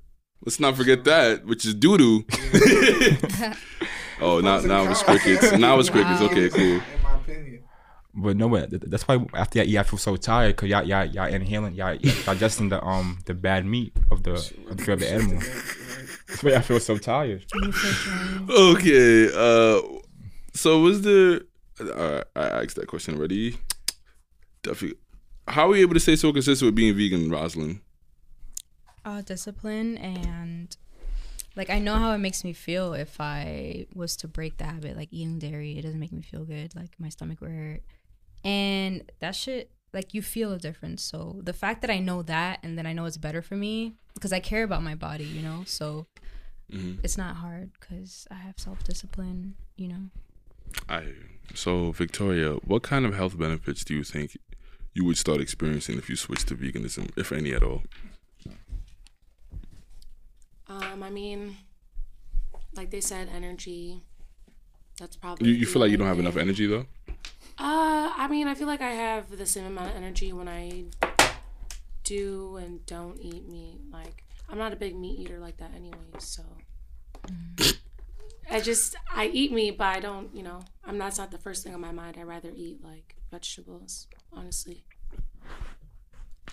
[0.45, 2.23] Let's not forget that, which is doo doo.
[4.21, 5.51] Oh, now now it's crickets.
[5.57, 6.21] Now it's crickets.
[6.21, 6.61] Okay, cool.
[6.63, 7.63] In my opinion.
[8.13, 11.27] But no, but that's why after y'all I feel so tired because y'all, y'all, y'all
[11.27, 14.33] inhaling, y'all, y'all digesting the um the bad meat of the
[14.69, 15.39] of the, of the animal.
[16.27, 17.45] That's why I feel so tired.
[17.53, 18.51] You feel drained.
[18.51, 19.27] Okay.
[19.27, 19.81] Uh,
[20.53, 21.45] so was the
[21.79, 23.57] Uh, I asked that question already.
[24.61, 24.99] Definitely.
[25.47, 27.81] How are you able to stay so consistent with being vegan, Roselyn?
[29.03, 30.75] uh, discipline and
[31.55, 34.95] like I know how it makes me feel if I was to break the habit,
[34.95, 35.77] like eating dairy.
[35.77, 36.75] It doesn't make me feel good.
[36.75, 37.81] Like my stomach would hurt,
[38.43, 39.71] and that shit.
[39.93, 41.03] Like you feel a difference.
[41.03, 43.95] So the fact that I know that, and then I know it's better for me
[44.13, 45.63] because I care about my body, you know.
[45.65, 46.07] So
[46.71, 46.99] Mhm.
[47.03, 50.09] it's not hard because I have self discipline, you know.
[50.87, 51.13] I
[51.53, 54.37] so Victoria, what kind of health benefits do you think
[54.93, 57.83] you would start experiencing if you switched to veganism, if any at all?
[60.71, 61.57] Um, I mean,
[62.75, 64.01] like they said, energy.
[64.97, 65.49] That's probably.
[65.49, 66.85] You, you feel like you don't have enough energy though?
[67.59, 70.85] Uh, I mean, I feel like I have the same amount of energy when I
[72.05, 73.79] do and don't eat meat.
[73.91, 75.97] Like, I'm not a big meat eater like that, anyways.
[76.19, 76.43] So,
[78.49, 80.33] I just I eat meat, but I don't.
[80.33, 82.15] You know, I'm that's not the first thing on my mind.
[82.17, 84.85] I rather eat like vegetables, honestly.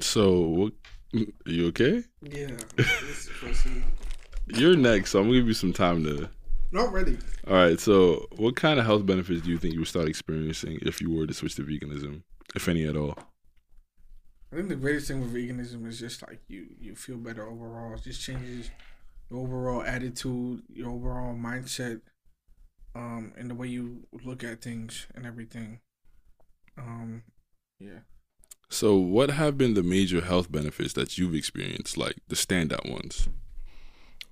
[0.01, 0.73] So, what,
[1.13, 2.05] you okay?
[2.23, 2.51] Yeah.
[4.47, 6.29] You're next, so I'm gonna give you some time to.
[6.71, 7.19] No, I'm ready.
[7.47, 7.81] All right.
[7.81, 11.11] So, what kind of health benefits do you think you would start experiencing if you
[11.11, 12.23] were to switch to veganism,
[12.55, 13.17] if any at all?
[14.53, 17.95] I think the greatest thing with veganism is just like you you feel better overall.
[17.95, 18.71] It just changes
[19.31, 22.01] your overall attitude, your overall mindset,
[22.95, 25.81] um, and the way you look at things and everything.
[26.79, 27.23] Um,
[27.79, 28.01] yeah.
[28.71, 33.29] So, what have been the major health benefits that you've experienced, like the standout ones?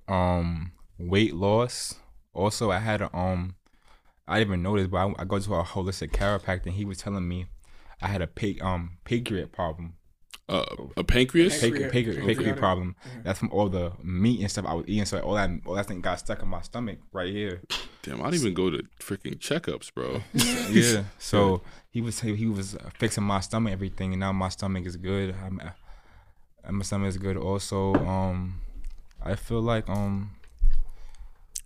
[0.07, 1.95] Um, weight loss.
[2.33, 3.55] Also, I had a um,
[4.27, 6.99] I didn't even this, but I, I go to a holistic chiropractor, and he was
[6.99, 7.47] telling me
[8.01, 9.95] I had a pig um pancreas problem.
[10.49, 10.63] Uh,
[10.95, 11.59] a pancreas?
[11.59, 11.59] Pancreas.
[11.59, 12.37] Pancreas, pancreas, Pancreatic.
[12.37, 12.95] pancreas problem.
[13.05, 13.21] Yeah.
[13.23, 15.05] That's from all the meat and stuff I was eating.
[15.05, 17.61] So all that all that thing got stuck in my stomach right here.
[18.01, 20.21] Damn, I didn't even go to freaking checkups, bro.
[20.33, 21.03] yeah.
[21.19, 25.35] So he was he was fixing my stomach, everything, and now my stomach is good.
[25.43, 27.35] I'm, uh, my stomach is good.
[27.35, 28.61] Also, um,
[29.21, 30.31] I feel like um,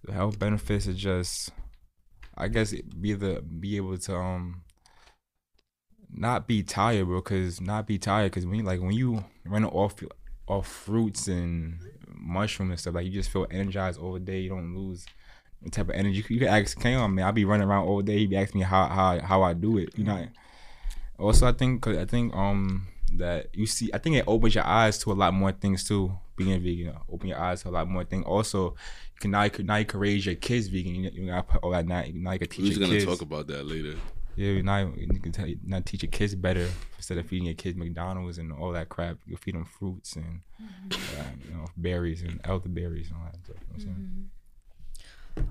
[0.03, 1.51] the health benefits are just,
[2.35, 4.63] I guess, be the be able to um,
[6.13, 7.21] not be tired, bro.
[7.21, 9.95] Cause not be tired, cause when you, like when you run off
[10.47, 11.79] off fruits and
[12.13, 14.39] mushrooms and stuff, like you just feel energized all day.
[14.39, 15.05] You don't lose
[15.61, 16.23] the type of energy.
[16.29, 17.25] You can ask Cam, man.
[17.25, 18.19] I be running around all day.
[18.19, 19.97] He be asking me how how how I do it.
[19.97, 20.27] You know.
[21.17, 24.65] Also, I think cause I think um that you see, I think it opens your
[24.65, 26.11] eyes to a lot more things too.
[26.35, 28.25] Being vegan, open your eyes to a lot more things.
[28.25, 30.95] Also, you can now you can now you can raise your kids vegan.
[30.95, 32.03] You, you gotta put all that now.
[32.13, 33.05] Now you can teach Who's your gonna kids.
[33.05, 33.95] talk about that later?
[34.35, 36.67] Yeah, now you can tell, now teach your kids better
[36.97, 39.17] instead of feeding your kids McDonald's and all that crap.
[39.25, 40.41] You feed them fruits and
[40.91, 43.57] uh, you know berries and elderberries and all that stuff.
[43.77, 44.31] You know what I'm?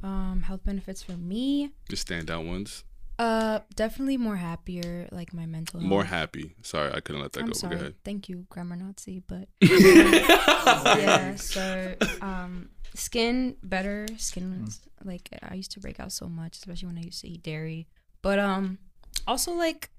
[0.03, 1.73] Um, health benefits for me.
[1.89, 2.85] The standout ones.
[3.19, 5.07] Uh, definitely more happier.
[5.13, 5.89] Like my mental health.
[5.89, 6.55] More happy.
[6.63, 7.53] Sorry, I couldn't let that I'm go.
[7.53, 7.77] sorry.
[7.77, 7.95] Go ahead.
[8.03, 9.23] Thank you, grammar Nazi.
[9.27, 14.07] But yeah, so um, skin better.
[14.17, 17.29] Skin was, like I used to break out so much, especially when I used to
[17.29, 17.87] eat dairy.
[18.23, 18.79] But um,
[19.27, 19.91] also like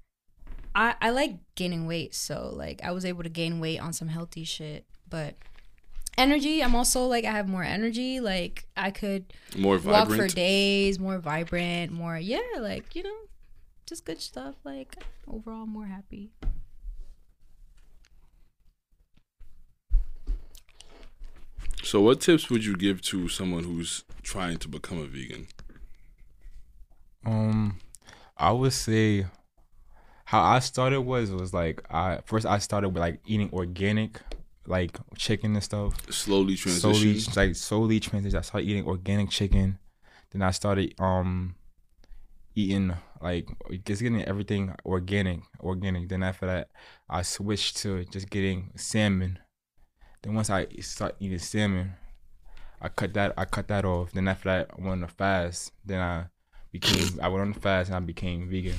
[0.74, 4.08] I I like gaining weight, so like I was able to gain weight on some
[4.08, 4.84] healthy shit.
[5.08, 5.34] But
[6.18, 6.62] energy.
[6.62, 8.20] I'm also like I have more energy.
[8.20, 13.16] Like I could More walk for days, more vibrant, more yeah, like you know,
[13.86, 14.54] just good stuff.
[14.64, 16.30] Like overall, more happy.
[21.82, 25.48] So, what tips would you give to someone who's trying to become a vegan?
[27.26, 27.78] Um,
[28.42, 29.26] I would say
[30.24, 34.20] how I started was was like I first I started with like eating organic,
[34.66, 35.94] like chicken and stuff.
[36.10, 37.20] Slowly transition.
[37.20, 38.36] Slowly, like slowly transition.
[38.36, 39.78] I started eating organic chicken.
[40.32, 41.54] Then I started um
[42.56, 43.46] eating like
[43.84, 46.08] just getting everything organic, organic.
[46.08, 46.70] Then after that,
[47.08, 49.38] I switched to just getting salmon.
[50.20, 51.92] Then once I start eating salmon,
[52.80, 54.10] I cut that I cut that off.
[54.10, 55.70] Then after that, I went on a fast.
[55.84, 56.26] Then I
[56.72, 58.76] became I went on a fast and I became vegan.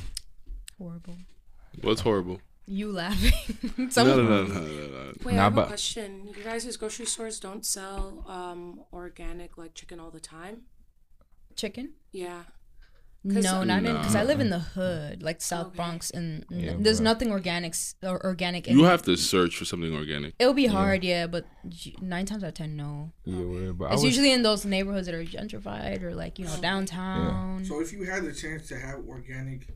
[0.77, 1.15] Horrible.
[1.81, 2.41] What's horrible?
[2.65, 3.33] You laughing?
[3.77, 5.13] No, Some, no, no, no, no, no.
[5.23, 6.27] Wait, Nah, I have but- a question.
[6.37, 10.61] You guys' grocery stores don't sell um organic like chicken all the time?
[11.55, 11.93] Chicken?
[12.11, 12.43] Yeah.
[13.25, 15.75] 'Cause- No, not in because I live in the hood, like South Okay.
[15.77, 18.67] Bronx, and n- Yeah, there's but- nothing organics or organic.
[18.67, 20.33] You have to search for something organic.
[20.39, 21.45] It'll be hard, yeah, but
[22.01, 23.13] nine times out of ten, no.
[23.23, 23.73] Yeah, whatever.
[23.73, 27.63] But It's was, usually in those neighborhoods that are gentrified or like you know downtown.
[27.65, 29.67] So if you had the chance to have organic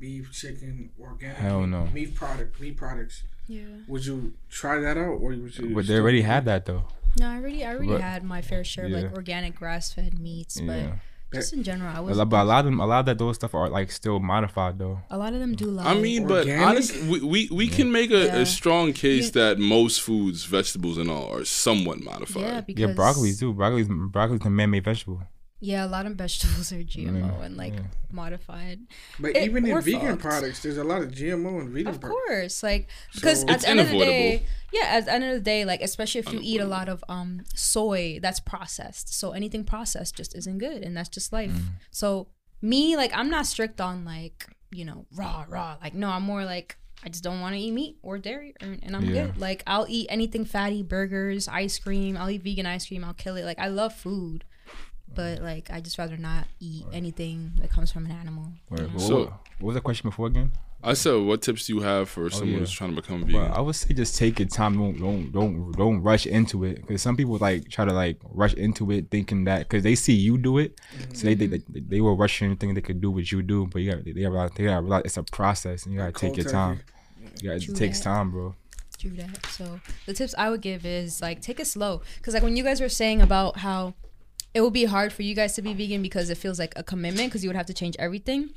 [0.00, 1.86] beef, chicken, organic Hell no.
[1.86, 3.62] meat product, meat products, Yeah.
[3.86, 5.74] would you try that out or would you?
[5.74, 6.88] but they already had that though.
[7.18, 9.02] No, I already, I already But- had my fair share of Yeah.
[9.02, 10.66] like organic grass-fed meats, Yeah.
[10.66, 10.98] but
[11.36, 12.16] just in general, I A was.
[12.18, 14.78] But a lot of them, a lot of that those stuff are like still modified
[14.78, 15.00] though.
[15.10, 15.86] A lot of them do like.
[15.86, 18.36] I mean, but honestly, we, we, we can make a, Yeah.
[18.38, 22.42] a strong case You- that most foods, vegetables, and all are somewhat modified.
[22.42, 23.52] yeah, because Yeah, broccoli's too.
[23.54, 25.22] Broccoli's broccoli's a man-made vegetable.
[25.58, 27.80] Yeah, a lot of vegetables are GMO Yeah, and like yeah.
[28.12, 28.80] modified.
[29.18, 30.20] But It- even in vegan fucked.
[30.20, 31.96] products, there's a lot of GMO and vegan products.
[31.96, 32.26] Of products.
[32.28, 34.42] course, like because So- at the end of the day,
[34.72, 37.02] yeah, at the end of the day, like especially if you eat a lot of
[37.08, 41.50] um soy that's processed, so anything processed just isn't good, and that's just life.
[41.52, 41.68] Mm.
[41.90, 42.28] So
[42.62, 45.76] me, like, I'm not strict on like you know raw raw.
[45.80, 48.76] Like no, I'm more like I just don't want to eat meat or dairy, or,
[48.82, 49.26] and I'm Yeah.
[49.28, 49.38] good.
[49.38, 52.16] Like I'll eat anything fatty, burgers, ice cream.
[52.16, 53.04] I'll eat vegan ice cream.
[53.04, 53.44] I'll kill it.
[53.46, 54.44] Like I love food.
[55.16, 58.52] But like, I just rather not eat anything that comes from an animal.
[58.70, 58.98] Wait, you know?
[58.98, 60.52] So- what was the question before again?
[60.84, 62.58] I said, what tips do you have for oh, someone yeah.
[62.58, 63.40] who's trying to become vegan?
[63.40, 64.74] Well, I would say just take your time.
[64.74, 68.54] Don't don't don't don't rush into it because some people like try to like rush
[68.54, 70.78] into it thinking that because they see you do it,
[71.12, 71.72] so they, they mm-hmm.
[71.72, 73.66] they they will rush in thinking they could do what you do.
[73.66, 76.12] But you got they gotta realize, they gotta realize it's a process and you gotta
[76.12, 76.52] take your turkey.
[76.52, 76.80] time.
[77.40, 78.54] You gotta, it takes time, bro.
[78.98, 79.46] do that.
[79.46, 82.62] So the tips I would give is like take it slow, because like when you
[82.62, 83.94] guys were saying about how
[84.56, 86.82] it would be hard for you guys to be vegan because it feels like a
[86.82, 88.48] commitment because you would have to change everything.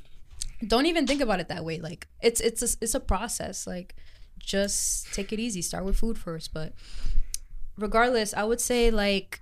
[0.66, 1.82] Don't even think about it that way.
[1.82, 3.68] Like it's it's a, it's a process.
[3.68, 3.98] Like
[4.40, 5.62] just take it easy.
[5.62, 6.72] Start with food first, but
[7.78, 9.42] regardless, I would say like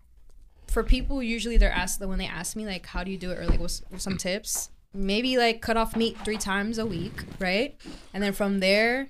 [0.65, 3.37] for people usually they're asked when they ask me like how do you do it
[3.37, 7.23] or like what's, what's some tips maybe like cut off meat three times a week
[7.39, 7.79] right
[8.13, 9.09] and then from there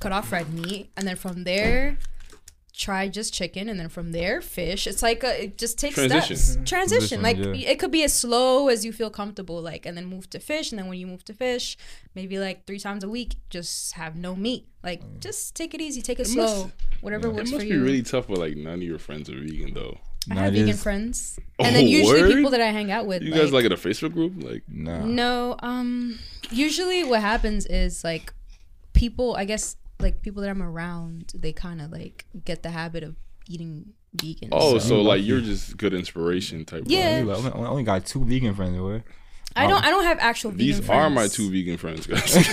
[0.00, 1.96] cut off red meat and then from there
[2.86, 6.36] try just chicken and then from there fish it's like a, it just takes Transition.
[6.36, 6.66] steps Mhm.
[6.66, 7.70] transition Transition, like yeah.
[7.72, 10.66] it could be as slow as you feel comfortable like and then move to fish
[10.72, 11.76] and then when you move to fish
[12.14, 16.00] maybe like three times a week just have no meat like just take it easy
[16.00, 18.38] take it, It must- slow whatever it works must for be you really tough when
[18.40, 19.98] like none of your friends are vegan though.
[20.30, 22.32] I Nah, have vegan is- friends, Oh, and then usually word?
[22.34, 23.22] people that I hang out with.
[23.22, 24.32] You like, guys like in a Facebook group?
[24.36, 25.04] Like Nah.
[25.04, 26.18] No, um,
[26.50, 28.32] usually what happens is like
[28.92, 33.02] people, I guess, like people that I'm around, they kind of like get the habit
[33.02, 33.16] of
[33.48, 34.48] eating vegan.
[34.52, 36.84] oh, so- so like you're just good inspiration type.
[36.84, 36.92] bro.
[36.96, 37.20] Yeah.
[37.20, 39.02] You like, only, only got two vegan friends, boy.
[39.56, 40.66] I don't, um, I don't have actual vegan.
[40.66, 40.90] These friends.
[40.90, 42.36] are my two vegan friends, guys.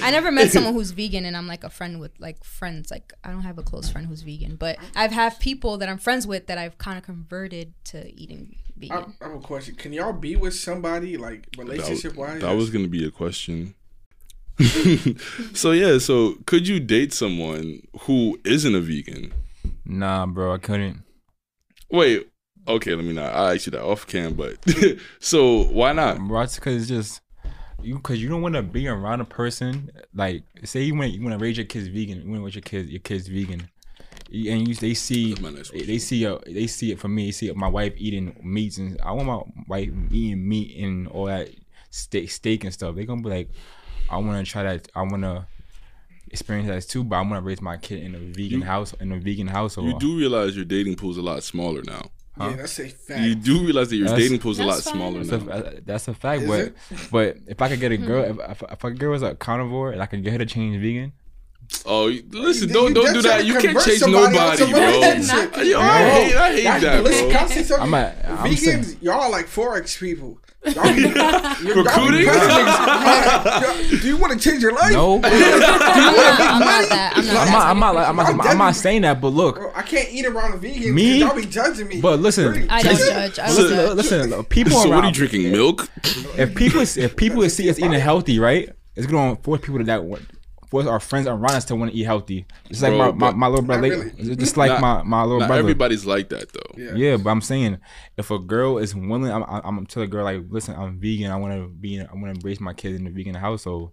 [0.00, 2.90] I never met someone who's vegan, and I'm like a friend with like friends.
[2.90, 5.98] Like I don't have a close friend who's vegan, but I've had people that I'm
[5.98, 9.14] friends with that I've kind of converted to eating I, vegan.
[9.20, 9.74] I have a question.
[9.74, 12.40] Can y'all be with somebody like relationship wise?
[12.42, 13.74] that was gonna be a question.
[15.54, 19.32] so yeah, so could you date someone who isn't a vegan?
[19.84, 21.02] Nah, bro, I couldn't.
[21.90, 22.28] Wait,
[22.68, 23.34] okay, let me not.
[23.34, 24.64] I asked you that off cam, but
[25.18, 26.18] so why not?
[26.18, 27.20] Bro, it's because it's just
[27.82, 31.22] you because you don't want to be around a person like say you want you
[31.22, 33.68] want to raise your kids vegan, you want to raise your kids your kids vegan,
[34.30, 37.26] and you they see That's my next they, see uh, they see it for me.
[37.26, 41.26] They see my wife eating meats and I want my wife eating meat and all
[41.26, 41.50] that
[41.90, 42.94] steak steak and stuff.
[42.94, 43.50] They're gonna be like,
[44.10, 44.88] I want to try that.
[44.94, 45.46] I want to
[46.30, 48.92] experience that too, but I want to raise my kid in a vegan You- house
[49.00, 49.88] in a vegan household.
[49.88, 52.10] You do realize your dating pool is a lot smaller now.
[52.40, 53.20] Yeah, that's a fact.
[53.20, 54.92] You do realize that your That's- dating pool is a lot fine.
[54.94, 55.52] smaller That's now.
[55.54, 56.76] a, that's a fact, Is but it?
[57.12, 58.40] but if I could get a girl, mm-hmm.
[58.50, 60.80] if, if, if a girl was a carnivore and I could get her to change
[60.80, 61.12] vegan,
[61.86, 63.46] Oh, listen, You- don't you don't do that.
[63.46, 64.80] You can't convert chase somebody on nobody, bro.
[64.80, 65.66] religion Not shit.
[65.68, 67.36] Yo, I hate, I hate That- that, listen, bro.
[67.38, 67.86] can I say something?
[67.86, 70.40] I'm a- I'm Vegans, saying- y'all are like forex people.
[70.66, 72.24] Y'all be, you're, y'all be Recruiting?
[72.24, 74.92] Y'all- Do you want to change your life?
[74.92, 77.12] No, I'm not, I'm not that.
[77.16, 77.36] I'm not.
[77.48, 77.66] I'm not.
[77.66, 77.96] I'm not.
[78.08, 79.20] I'm, not, I'm I'm not saying that.
[79.20, 80.84] But look, Bro, I can't eat around vegans.
[80.86, 80.92] Me?
[80.92, 81.18] Me?
[81.20, 82.00] Y'all be judging me.
[82.00, 83.38] But listen, I don't Listen, judge.
[83.38, 83.96] I don't listen, judge.
[83.96, 84.30] listen.
[84.30, 84.90] look, People So around.
[84.90, 85.52] what are you drinking?
[85.52, 85.88] Milk?
[86.38, 88.70] if people if people see us eating healthy, right?
[88.96, 90.22] It's gonna force people to that want-
[90.68, 92.46] force our friends around us to want to eat healthy.
[92.70, 94.36] It's like Bro, my, my, my little brother, Not really.
[94.36, 95.60] just like Not- my, my little Not brother.
[95.60, 96.74] everybody's like that though.
[96.82, 96.94] Yeah.
[96.94, 97.78] Yeah, but I'm saying
[98.16, 101.30] if a girl is willing, I'm I'm, I'm tell a girl like, listen, I'm vegan.
[101.30, 101.96] I want to be.
[101.96, 103.92] In, I want to embrace my kids in the vegan household.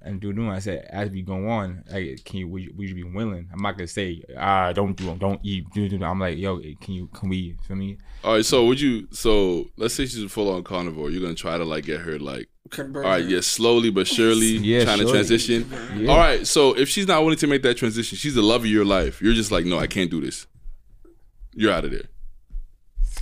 [0.00, 0.48] And do doing.
[0.48, 3.48] I said, as we go on, like, can you would, you would you be willing?
[3.52, 5.66] I'm not gonna say, ah, don't do, don't eat.
[5.74, 6.02] Do, do.
[6.04, 7.98] I'm like, yo, can you, can we, feel me?
[8.22, 9.08] All right, so would you?
[9.10, 11.10] So let's say she's a full on carnivore.
[11.10, 14.06] You're gonna try to like get her like, Convert all right, yes, yeah, slowly but
[14.06, 15.70] surely Yeah, trying to transition.
[15.96, 16.10] Yeah.
[16.10, 18.66] All right, so if she's not willing to make that transition, she's the love of
[18.66, 19.22] your life.
[19.22, 20.46] You're just like, no, I can't do this.
[21.54, 22.04] You're out of there.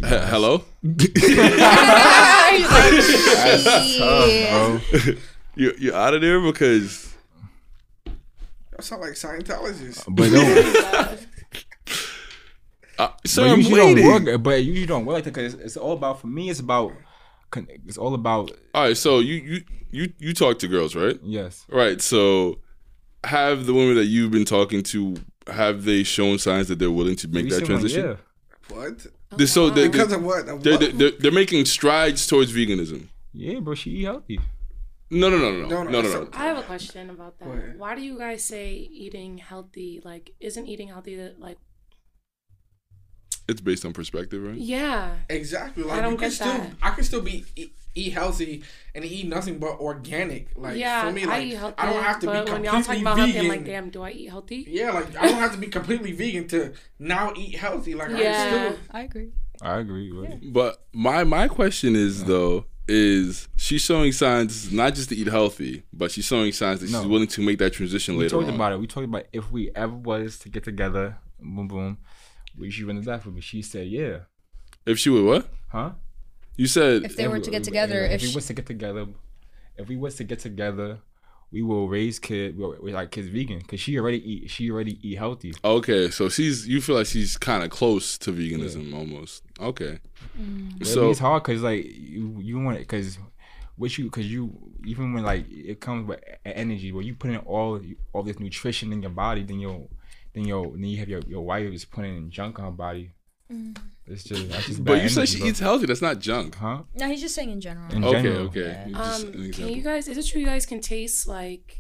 [0.04, 1.06] H- hello, Bro.
[5.54, 7.06] you're you're out of there because
[8.76, 10.04] Y'all sound like Scientologists.
[10.06, 11.26] But don't.
[12.98, 14.04] uh, sir, but I'm usually waiting.
[14.04, 14.42] don't work.
[14.42, 16.20] But you usually don't work like that because it's, it's all about.
[16.20, 16.92] For me, it's about.
[17.50, 21.18] Con- It's all about All right, so you you you you talk to girls, right?
[21.22, 21.64] yes.
[21.68, 22.00] Right.
[22.00, 22.58] So
[23.24, 25.16] have the women that you've been talking to
[25.48, 28.04] have they shown signs that they're willing to make that Recent one, transition?
[28.06, 29.06] Yeah, What?
[29.36, 30.48] They're so they, Because they, of what?
[30.48, 30.98] Of they're, what?
[30.98, 33.08] they're, they're making strides towards veganism.
[33.32, 33.74] yeah, bro.
[33.74, 34.38] She eat healthy.
[35.10, 36.10] No, no, no, no, no, No, no, no, no.
[36.12, 36.30] so- no.
[36.32, 37.76] I have a question about that.
[37.78, 40.00] Why do you guys say eating healthy?
[40.04, 41.58] Like, isn't eating healthy that like?
[43.48, 44.56] It's based on perspective, right?
[44.56, 45.14] Yeah.
[45.28, 45.84] Exactly.
[45.84, 46.72] Like don't you can get still, that.
[46.82, 48.62] I can still be eat, eat healthy
[48.94, 50.48] and eat nothing but organic.
[50.56, 51.74] Like yeah, for me, I like eat healthy.
[51.78, 53.56] I don't have to but be when completely y'all talking about healthy, I'm vegan.
[53.56, 54.66] like, damn, do I eat healthy?
[54.68, 57.94] yeah, like I don't have to be completely vegan to now eat healthy.
[57.94, 58.32] Like I Yeah.
[58.50, 58.78] can still.
[58.90, 59.30] I agree.
[59.62, 60.10] I agree.
[60.12, 60.40] Right?
[60.52, 65.82] But my my question is though is she's showing signs not just to eat healthy,
[65.92, 67.00] but she's showing signs that No.
[67.00, 68.54] she's willing to make that transition We later We talked on.
[68.56, 68.80] about it.
[68.80, 71.98] We talked about if we ever was to get together, boom, boom.
[72.58, 73.40] We should run that for me.
[73.40, 74.20] She said, yeah.
[74.84, 75.48] If she would what?
[75.68, 75.92] Huh?
[76.56, 78.66] You said If they were to get together, if, if we she, was to get
[78.66, 79.06] together,
[79.76, 81.00] if we was to get together,
[81.52, 82.56] we will raise kid.
[82.58, 84.50] We we like kids vegan because she already eat.
[84.50, 85.54] She already eat healthy.
[85.64, 89.42] okay, so she's you feel like she's kind of close to veganism almost.
[89.60, 90.00] Okay.
[90.40, 90.78] Mm.
[90.78, 93.18] But So it's hard because like you you want it because
[93.76, 97.36] what you because you even when like it comes with energy where you put in
[97.38, 97.80] all
[98.12, 99.86] all this nutrition in your body then your
[100.36, 103.10] then your then you have your your wife is putting junk on her body.
[104.08, 105.48] It's just that's just But you said she bro.
[105.48, 105.86] eats healthy.
[105.86, 106.54] That's not junk.
[106.56, 106.82] huh?
[106.94, 107.90] no, he's just saying in general.
[107.92, 108.46] In Okay, general.
[108.46, 108.84] okay.
[108.86, 109.76] You just- Um, can example.
[109.76, 110.08] you guys?
[110.08, 111.78] Is it true you guys can taste like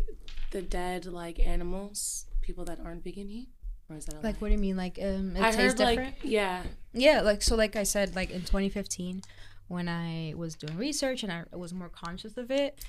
[0.50, 2.26] the dead like animals?
[2.40, 3.48] People that aren't vegan eat,
[3.90, 4.76] or is that Like, what do you mean?
[4.76, 5.98] Like, um, it I tastes heard different.
[5.98, 6.62] like yeah.
[6.92, 9.22] Yeah, like so, like I said, like in 2015,
[9.68, 12.84] when I was doing research and I was more conscious of it,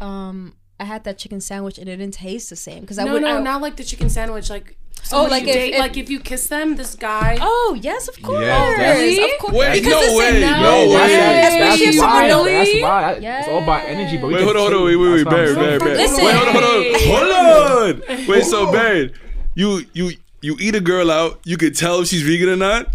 [0.00, 3.12] um, I had that chicken sandwich and it didn't taste the same because I no,
[3.12, 3.22] would.
[3.22, 4.48] no, I- not like the chicken sandwich.
[4.50, 4.76] Like
[5.12, 7.38] Oh, like if- date, if- like if you kiss them, this guy.
[7.40, 9.54] Oh yes, of course, that's- of course.
[9.56, 10.94] Wait, because no listen, way, no no way.
[10.94, 11.06] way.
[11.16, 12.28] That's, that's if why.
[12.28, 13.18] That's why.
[13.40, 15.24] It's all about energy, but Wait, can hold on, hold on, wait, wait, wait, that's
[15.24, 15.78] what Barry, Barry.
[15.78, 15.96] Barry.
[15.96, 16.24] Listen.
[16.24, 18.26] Wait, hold on, hold on, hold on.
[18.26, 19.12] Wait, so Barry,
[19.54, 20.12] you you
[20.42, 22.86] you eat a girl out, you could tell if she's vegan or not.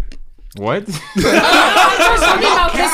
[0.56, 0.86] What?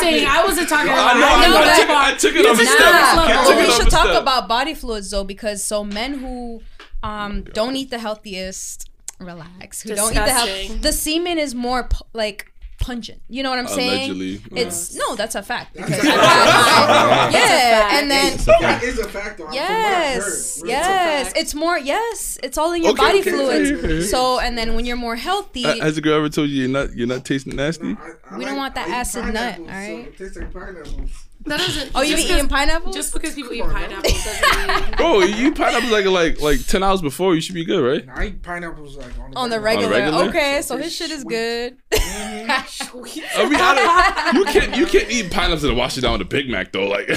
[0.03, 0.29] Something about kissing.
[0.29, 1.17] I wasn't talking about.
[1.17, 2.07] I know, I I, know I, that took, part.
[2.07, 2.71] I took it off a Nah.
[2.71, 2.93] step.
[2.93, 3.41] Nah.
[3.41, 4.23] I took we it off should talk step.
[4.23, 6.61] about body fluids though, because so men who
[7.03, 9.83] um don't eat the healthiest, relax.
[9.83, 10.69] Who don't eat the Disgusting.
[10.69, 12.52] health, the semen is more like
[12.83, 13.21] pungent.
[13.29, 14.11] You know what I'm saying?
[14.11, 14.61] Allegedly.
[14.61, 15.75] It's no, that's a fact.
[15.75, 16.11] Because a I- fact.
[16.13, 17.93] I- yeah, fact.
[17.95, 19.37] and then That is a factor.
[19.37, 20.69] from what I've Yes, heard.
[20.69, 21.39] yes, fact.
[21.39, 21.79] it's more.
[21.79, 23.71] Yes, it's all in your Okay, body okay, fluids.
[23.71, 24.01] okay, okay.
[24.07, 26.69] So, and then when you're more healthy, Uh, Has a girl ever told you you're
[26.69, 27.97] not you're not tasting nasty?
[27.99, 30.05] I- I We don't want that I acid nut, alright?
[30.05, 31.11] So it tastes like pineapples.
[31.47, 31.91] That doesn't.
[31.95, 32.95] oh, you just be eating 'cause- pineapples?
[32.95, 34.01] Just because people eat Come on, bro.
[34.01, 34.91] doesn't mean.
[34.97, 37.35] Bro, you eat pineapples like like like ten hours before.
[37.35, 38.09] You should be good, right?
[38.17, 39.91] I eat pineapples like on the, on the regular.
[39.91, 40.25] regular.
[40.25, 40.29] regular?
[40.43, 41.77] Okay, so So his shit is good.
[41.93, 46.23] I mean, I don't, you can't you can't eat pineapples and wash it down with
[46.23, 46.87] a Big Mac though.
[46.89, 47.07] Like,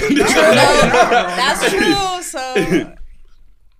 [0.56, 2.22] That's true.
[2.22, 2.94] So,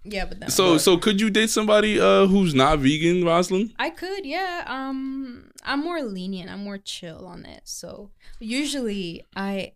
[0.05, 0.49] yeah, but no.
[0.49, 3.73] so so could you date somebody uh who's not vegan, Roselyn?
[3.79, 4.63] I could, yeah.
[4.67, 6.51] Um, I'm more lenient.
[6.51, 7.63] I'm more chill on it.
[7.65, 9.73] So usually, I,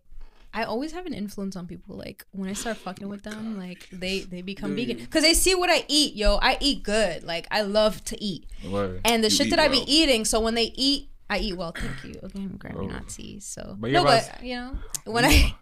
[0.53, 1.95] I always have an influence on people.
[1.95, 5.55] Like when I start fucking with them, like they they become vegan because they see
[5.55, 6.15] what I eat.
[6.15, 7.23] Yo, I eat good.
[7.23, 9.01] Like I love to eat, Word.
[9.05, 10.25] and the You shit that I be eating.
[10.25, 11.71] So when they eat, I eat well.
[11.75, 12.19] Thank you.
[12.23, 12.87] Okay, I'm Grammy Oh.
[12.87, 13.39] Nazi.
[13.39, 15.55] So But no, but you know when I.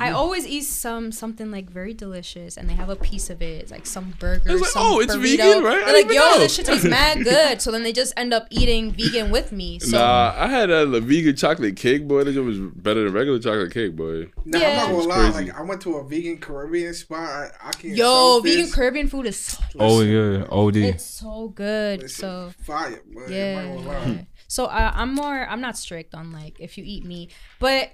[0.00, 3.62] I always eat some something like very delicious, and they have a piece of it,
[3.62, 4.42] it's like some burger.
[4.52, 5.22] It's like, some oh, it's burrito.
[5.38, 5.78] vegan, right?
[5.82, 7.60] I They're didn't like, yo, know." this shit tastes mad good.
[7.60, 9.80] So then they just end up eating vegan with me.
[9.80, 12.22] So Nah, I had a, a vegan chocolate cake, boy.
[12.22, 14.30] That shit was better than regular chocolate cake, boy.
[14.44, 14.68] Now Yeah.
[14.68, 15.30] I'm not gonna lie.
[15.32, 15.50] crazy.
[15.50, 17.28] Like I went to a vegan Caribbean spot.
[17.28, 20.76] I, I can yo, vegan Caribbean food is so, Oh yeah, OD.
[20.76, 22.08] it's so good.
[22.08, 23.02] So fire.
[23.12, 24.18] But I'm yeah.
[24.46, 25.46] So uh, I'm more.
[25.46, 27.90] I'm not strict on like if you eat meat, but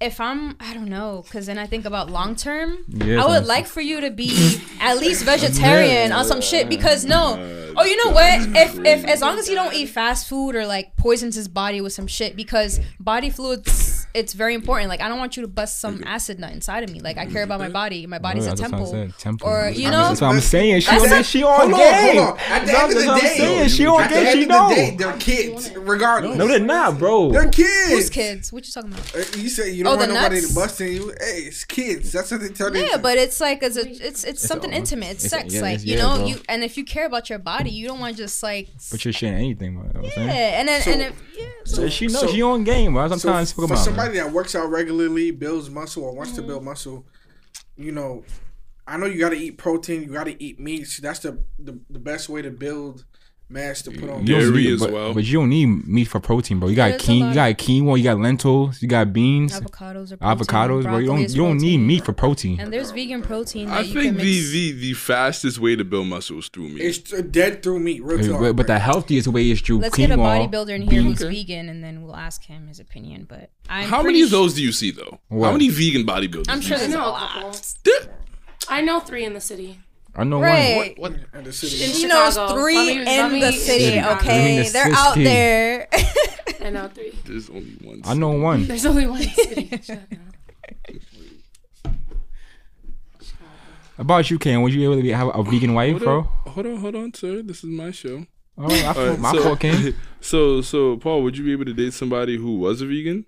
[0.00, 2.78] if I'm, I don't know, because then I think about long term.
[2.88, 7.04] Yeah, I would like for you to be at least vegetarian on some shit because
[7.04, 7.36] no.
[7.76, 8.40] Oh, you know what?
[8.56, 11.80] If if as long as you don't eat fast food or like poisons his body
[11.80, 14.88] with some shit because body fluids, it's very important.
[14.88, 17.00] Like I don't want you to bust some acid nut inside of me.
[17.00, 18.06] Like I care about my body.
[18.06, 19.14] My body's Yeah, a that's what I temple.
[19.18, 19.48] temple.
[19.48, 20.80] Or you know, that's what I'm saying.
[20.80, 21.26] She on it.
[21.26, 22.16] She on Hold on, game.
[22.16, 22.38] hold on.
[22.38, 23.68] At the end of the day, saying.
[23.68, 24.32] She on game.
[24.32, 24.68] She the know.
[24.74, 26.36] day, they're kids, regardless.
[26.36, 27.30] No, they're not, bro.
[27.30, 27.88] They're kids.
[27.90, 28.52] who's kids?
[28.52, 29.14] What you talking about?
[29.14, 30.48] Uh, You say you Oh, don't the want nobody nuts?
[30.48, 31.08] to bust in you.
[31.20, 32.12] Hey, it's kids.
[32.12, 32.82] That's what they tell you.
[32.82, 35.10] Yeah, but it's like as a, it's it's something all- intimate.
[35.10, 36.16] It's, it's- sex, yeah, like it's- you know.
[36.16, 36.26] bro.
[36.26, 39.04] You and if you care about your body, you don't want to just like Put
[39.04, 39.84] your shit in anything, bro.
[39.86, 40.58] You know what I'm yeah.
[40.60, 41.46] And then and if yeah.
[41.64, 43.08] So, she knows she on game, bro.
[43.08, 43.78] That's I'm trying to speak about.
[44.00, 46.48] Somebody that works out regularly, builds muscle, or wants to Mm-hmm.
[46.48, 47.06] build muscle,
[47.76, 48.24] you know,
[48.86, 50.02] I know you got to eat protein.
[50.02, 50.98] You got to eat meats.
[50.98, 53.04] That's the, the the best way to build
[53.50, 54.26] mass to put on.
[54.26, 54.36] Yeah.
[54.38, 55.14] You don't Dairy need- as but, well.
[55.14, 56.68] But you don't need meat for protein, bro.
[56.68, 59.60] You got There's a quinoa, lot you got quinoa, you got lentils, you got beans,
[59.60, 60.98] avocados or avocados, bro.
[60.98, 62.60] You don't you don't need meat for protein.
[62.60, 65.84] And there's vegan protein that I you think can the, the the fastest way to
[65.84, 66.82] build muscle is through meat.
[66.82, 68.02] It's dead through meat.
[68.02, 68.40] Real talk.
[68.40, 70.06] But, but the healthiest way is through Let's quinoa.
[70.08, 71.34] get a bodybuilder in here who's Okay.
[71.42, 73.26] vegan, and then we'll ask him his opinion.
[73.28, 75.18] But I'm How pretty many of those do you see though?
[75.30, 76.46] How many vegan bodybuilders?
[76.48, 77.78] I'm do sure there's a know lot.
[78.68, 79.80] I know three in the city.
[80.16, 80.98] I know Right.
[80.98, 81.12] What?
[81.34, 81.84] in the city.
[81.84, 83.92] In He knows three Let me- in let me- the city.
[83.92, 84.16] Chicago.
[84.20, 85.88] Okay, the they're out there.
[86.62, 87.12] I know three.
[87.24, 88.00] There's only one.
[88.00, 88.02] one.
[88.04, 88.66] I know one.
[88.66, 89.70] There's only one city.
[89.82, 89.98] Shut
[91.84, 91.94] up.
[93.98, 94.62] About you, Ken?
[94.62, 96.18] Would you be able to be, have a vegan wife, Hold bro?
[96.18, 97.42] on, hold on, hold on, sir.
[97.42, 98.24] This is my show.
[98.56, 99.94] All right, I All fought, my so, fault, Ken.
[100.20, 103.26] so, so, Paul, would you be able to date somebody who was a vegan?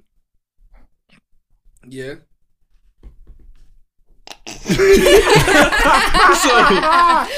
[1.87, 2.15] Yeah.
[4.45, 4.55] So,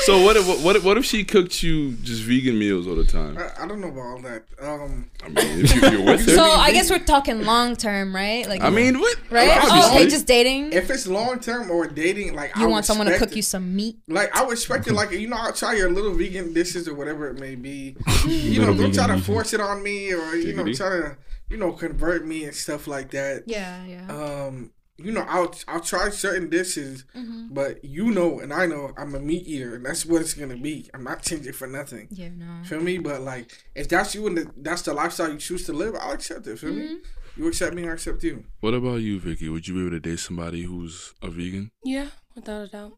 [0.05, 3.05] so what if what if what if she cooked you just vegan meals all the
[3.05, 3.37] time?
[3.37, 4.45] I, I don't know about all that.
[4.61, 6.35] Um, I mean, if you, you're with her.
[6.35, 8.49] so I guess we're talking long term, right?
[8.49, 9.19] Like I mean, what?
[9.31, 9.51] right?
[9.51, 9.81] Obviously.
[9.81, 10.73] Oh, okay, just dating.
[10.73, 13.37] if it's long term or dating, like you I want someone to cook it.
[13.37, 13.99] you some meat.
[14.09, 16.95] Like I would expect it, like you know, I'll try your little vegan dishes or
[16.95, 17.97] whatever it may be.
[18.25, 21.17] You know, don't try to force it on me or you know, try to
[21.51, 23.45] you know convert me and stuff like that.
[23.47, 24.07] Yeah, yeah.
[24.09, 27.53] Um, you know, I'll I'll try certain dishes, Mm-hmm.
[27.53, 30.57] but you know, and I know I'm a meat eater, and that's what it's gonna
[30.57, 30.89] be.
[30.95, 32.09] I'm not changing for nothing.
[32.11, 32.63] yeah, no.
[32.65, 32.99] Feel me?
[32.99, 36.13] But like, if that's you and the, that's the lifestyle you choose to live, I'll
[36.13, 36.59] accept it.
[36.59, 36.79] Feel Mm-hmm.
[36.95, 36.99] me?
[37.37, 38.45] You accept me, I accept you.
[38.61, 39.49] What about you, Vicki?
[39.49, 41.73] Would you be able to date somebody who's a vegan?
[41.83, 42.93] Yeah, without a doubt.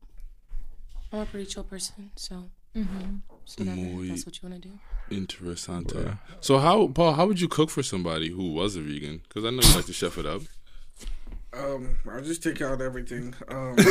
[1.11, 2.51] I'm a pretty chill person, so.
[2.77, 3.17] Mm-hmm.
[3.47, 4.79] So whatever, Muy- that's what you want to do.
[5.11, 6.19] Interessante.
[6.41, 7.15] So how, Paul?
[7.15, 9.23] How would you cook for somebody who was a vegan?
[9.27, 10.43] Because I know you like to chef it up.
[11.57, 13.35] Um, I'll just take out everything.
[13.49, 13.77] Um,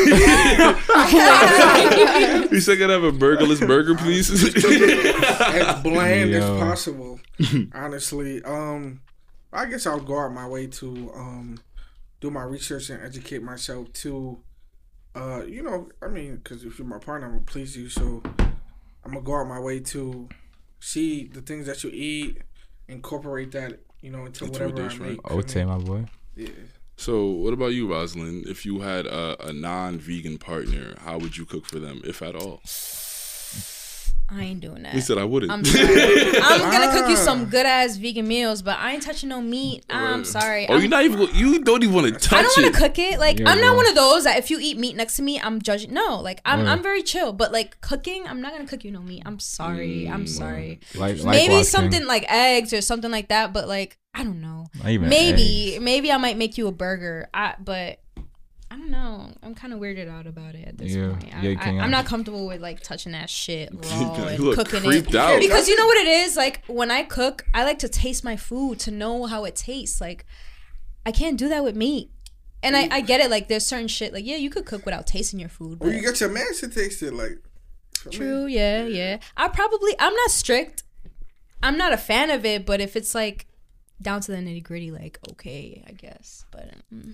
[2.51, 6.37] You said, "Can I have a burgerless burger, please?" as bland Yo.
[6.37, 7.19] as possible.
[7.73, 9.01] honestly, um,
[9.51, 11.59] I guess I'll go out my way to um
[12.21, 14.39] do my research and educate myself to,
[15.15, 18.21] uh, you know, I mean, because if you're my partner, I'm gonna please you, so
[19.03, 20.29] I'm gonna go out my way to
[20.79, 22.41] see the things that you eat,
[22.87, 25.11] incorporate that, you know, into, Into a whatever dish, I right?
[25.11, 25.31] make.
[25.31, 26.05] Ote, my boy.
[26.35, 26.49] Yeah.
[26.97, 28.47] So, what about you, Roselyn?
[28.47, 32.35] If you had a, a non-vegan partner, how would you cook for them, if at
[32.35, 32.61] all?
[34.27, 34.93] I ain't doing that.
[34.93, 35.85] He said, "I wouldn't." I'm sorry.
[36.41, 39.85] I'm gonna cook you some good ass vegan meals, but I ain't touching no meat.
[39.89, 40.67] I'm sorry.
[40.67, 41.27] Oh, I'm- you're not even.
[41.33, 43.19] You don't even want to touch I don't want to cook it.
[43.19, 43.75] Like Yeah, I'm not bro.
[43.77, 45.93] one of those that if you eat meat next to me, I'm judging.
[45.93, 46.71] No, like I'm Yeah.
[46.71, 47.33] I'm very chill.
[47.33, 49.21] But like cooking, I'm not gonna cook you no meat.
[49.25, 50.05] I'm sorry.
[50.07, 50.79] Mm, I'm sorry.
[50.95, 52.07] Like, Maybe likewise, something Ken.
[52.07, 53.53] like eggs or something like that.
[53.53, 54.65] But like I don't know.
[54.81, 55.83] Not even Maybe eggs.
[55.83, 57.29] maybe I might make you a burger.
[57.33, 57.99] I but.
[58.75, 59.31] I don't know.
[59.41, 61.11] I'm kind of weirded out about it at this Yeah.
[61.11, 61.33] point.
[61.33, 64.39] I, Yeah, I, Ken, I'm not comfortable with like touching that shit raw You and
[64.39, 65.15] look cooking creeped it.
[65.15, 65.39] out.
[65.39, 66.35] Because you know what it is?
[66.35, 70.01] Like when I cook, I like to taste my food to know how it tastes.
[70.01, 70.25] Like
[71.05, 72.11] I can't do that with meat.
[72.61, 75.07] And I, I get it, like there's certain shit like yeah, you could cook without
[75.07, 75.75] tasting your food.
[75.79, 77.37] Or But you get your man to taste it, like.
[77.99, 78.17] feel me?
[78.17, 79.19] true, yeah, yeah.
[79.37, 80.83] I probably I'm not strict.
[81.63, 83.45] I'm not a fan of it, but if it's like
[84.01, 86.43] down to the nitty gritty, like okay, I guess.
[86.51, 87.13] But mm,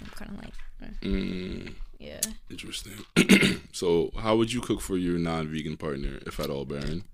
[0.00, 0.52] I'm kind of like
[1.02, 2.20] Mm, yeah.
[2.50, 2.92] interesting.
[3.72, 7.04] so, how would you cook for your non-vegan partner, if at all, Baron?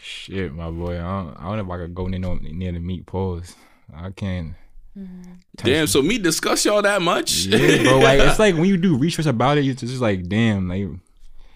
[0.00, 0.96] Shit, my boy.
[0.96, 3.54] I don't, I don't know if I could go near, no, near the meat pause.
[3.94, 4.54] I can't.
[5.56, 5.86] Damn.
[5.86, 7.46] So me discuss y'all that much?
[7.46, 7.98] Yeah, bro.
[8.02, 10.68] Like it's like when you do research about it, it's just like damn.
[10.68, 10.86] Like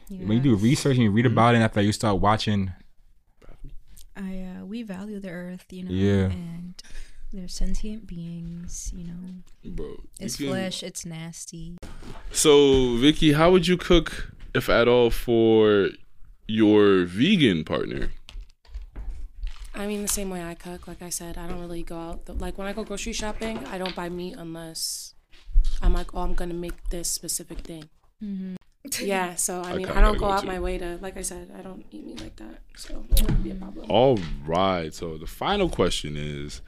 [0.08, 2.72] when you do research and you read about it, and after you start watching,
[4.16, 5.90] I uh, we value the earth, you know.
[5.90, 6.26] Yeah.
[6.26, 6.82] And
[7.32, 9.14] they're sentient beings, you know.
[9.64, 10.02] Bro.
[10.20, 11.76] It's can- flesh, it's nasty.
[12.30, 15.88] So Vicki, how would you cook, if at all, for
[16.46, 18.10] your vegan partner?
[19.74, 20.88] I mean, the same way I cook.
[20.88, 22.40] Like I said, I don't really go out.
[22.40, 25.14] Like when I go grocery shopping, I don't buy meat unless
[25.82, 27.88] I'm like, oh, I'm gonna make this specific thing.
[28.24, 28.54] Mm-hmm.
[29.04, 29.34] Yeah.
[29.46, 30.46] So I I mean, kinda I don't go go out too.
[30.46, 30.96] my way to.
[31.02, 32.60] Like I said, I don't eat meat like that.
[32.76, 33.90] So it wouldn't be a problem.
[33.90, 34.94] All right.
[34.94, 36.62] So the final question is: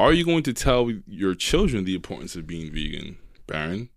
[0.00, 3.90] Are you going to tell your children the importance of being vegan, Baron?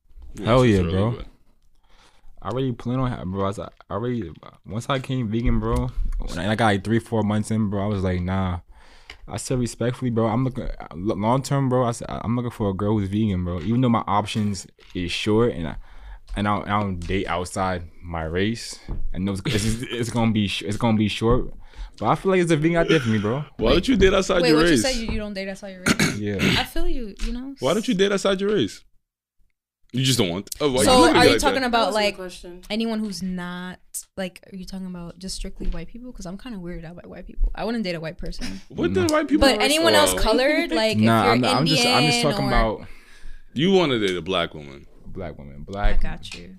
[0.43, 1.11] Hell yeah, this bro.
[1.11, 1.27] but-
[2.41, 3.43] I already plan on ha- bro.
[3.45, 4.29] I was I already
[4.65, 5.87] once I came vegan, bro.
[6.19, 7.85] When I got like three, four months in, bro.
[7.85, 8.59] I was like, nah.
[9.29, 10.27] I said respectfully, bro.
[10.27, 11.85] I'm looking long term, bro.
[11.85, 13.61] I said I'm looking for a girl who's vegan, bro.
[13.61, 15.75] Even though my options is short and I
[16.35, 18.77] and I don't, I don't date outside my race,
[19.13, 21.53] and those it's, it's gonna be it's gonna be short.
[21.99, 23.45] But I feel like it's a thing out there for me, bro.
[23.57, 24.81] Why don't you date outside Wait, your what you race?
[24.81, 24.93] say?
[24.93, 26.17] You, you don't date outside your race?
[26.19, 26.35] Yeah.
[26.59, 27.15] I feel you.
[27.25, 27.55] You know.
[27.59, 28.83] Why don't you date outside your race?
[29.91, 30.49] You just don't want.
[30.59, 31.67] Oh, why So looking at are you like talking that?
[31.67, 33.79] about That was a good like anyone who's not
[34.17, 34.43] like?
[34.51, 36.11] Are you talking about just strictly white people?
[36.11, 37.51] Because I'm kind of weirded out by white people.
[37.53, 38.59] I wouldn't date a white person.
[38.69, 39.47] What the white people?
[39.47, 42.45] But anyone else colored, like Nah, if you're I'm, Indian I'm just I'm just talking
[42.45, 42.87] or, about
[43.53, 44.87] You want to date a black woman?
[45.05, 46.01] black women, I black.
[46.01, 46.55] got you.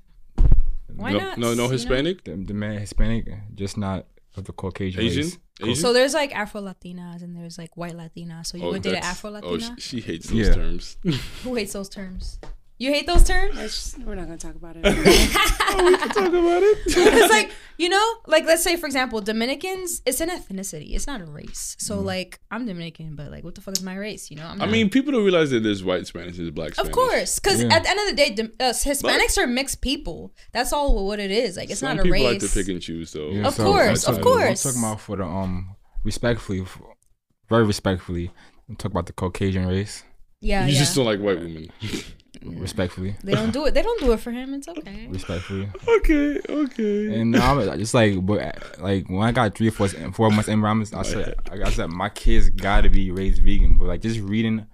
[0.95, 1.39] Why no, not?
[1.39, 1.69] no, you no know?
[1.71, 3.27] Hispanic, The, the man Hispanic,
[3.57, 4.07] just not
[4.37, 5.39] of the Caucasian Asian, race.
[5.63, 5.75] Asian.
[5.77, 8.47] So there's like Afro Latinas and there's like white Latinas.
[8.47, 9.77] So you oh, would date an that's- Afro Oh, Latina?
[9.79, 10.55] she, she hates those Yeah.
[10.55, 10.97] terms.
[11.45, 12.39] Who hates those terms?
[12.77, 13.57] You hate those terms?
[13.57, 14.85] It's- we're not gonna talk about it.
[14.85, 16.79] we can Talk about it.
[16.87, 20.95] Because like you know, like let's say for example, Dominicans, it's an ethnicity.
[20.95, 21.77] It's not a race.
[21.79, 24.29] So like I'm Dominican, but like what the fuck is my race?
[24.31, 24.47] You know?
[24.47, 26.89] I'm I mean, people don't realize that there's white Spanish, there's black Spanish.
[26.89, 27.75] Of course, because Yeah.
[27.75, 30.33] at the end of the day, uh, Hispanics are mixed people.
[30.53, 31.57] That's all what it is.
[31.57, 32.43] Like it's Some not a people race.
[32.43, 33.31] like to pick and choose, though.
[33.31, 34.65] Yeah, Of course, I'm of talking- course.
[34.67, 36.81] I'm talking about for the um respectfully, f-
[37.49, 38.33] very respectfully.
[38.69, 40.03] I'm talking about the Caucasian race,
[40.41, 40.79] yeah, You yeah.
[40.81, 41.69] just don't like white women.
[42.45, 43.75] respectfully, they don't do it.
[43.75, 44.55] They don't do it for him.
[44.55, 45.07] It's okay.
[45.09, 45.69] respectfully.
[45.89, 47.21] okay, okay.
[47.21, 50.65] And now I'm just like, but like when I got three, four, four months in,
[50.65, 53.79] I'm- I said, I said, my kids gotta be raised vegan.
[53.79, 54.67] But like just reading,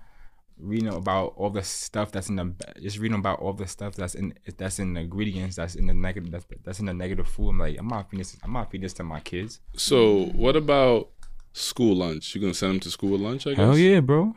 [0.59, 4.15] reading about all the stuff that's in the, just reading about all the stuff that's
[4.15, 7.51] in, that's in the ingredients, that's in the negative, that's, that's in the negative food.
[7.51, 9.61] I'm like, I'm not feeding this, I'm not feeding this to my kids.
[9.77, 11.11] So, what about
[11.53, 12.35] school lunch?
[12.35, 13.47] You gonna send them to school with lunch?
[13.47, 13.59] I guess.
[13.59, 14.35] Hell yeah, bro.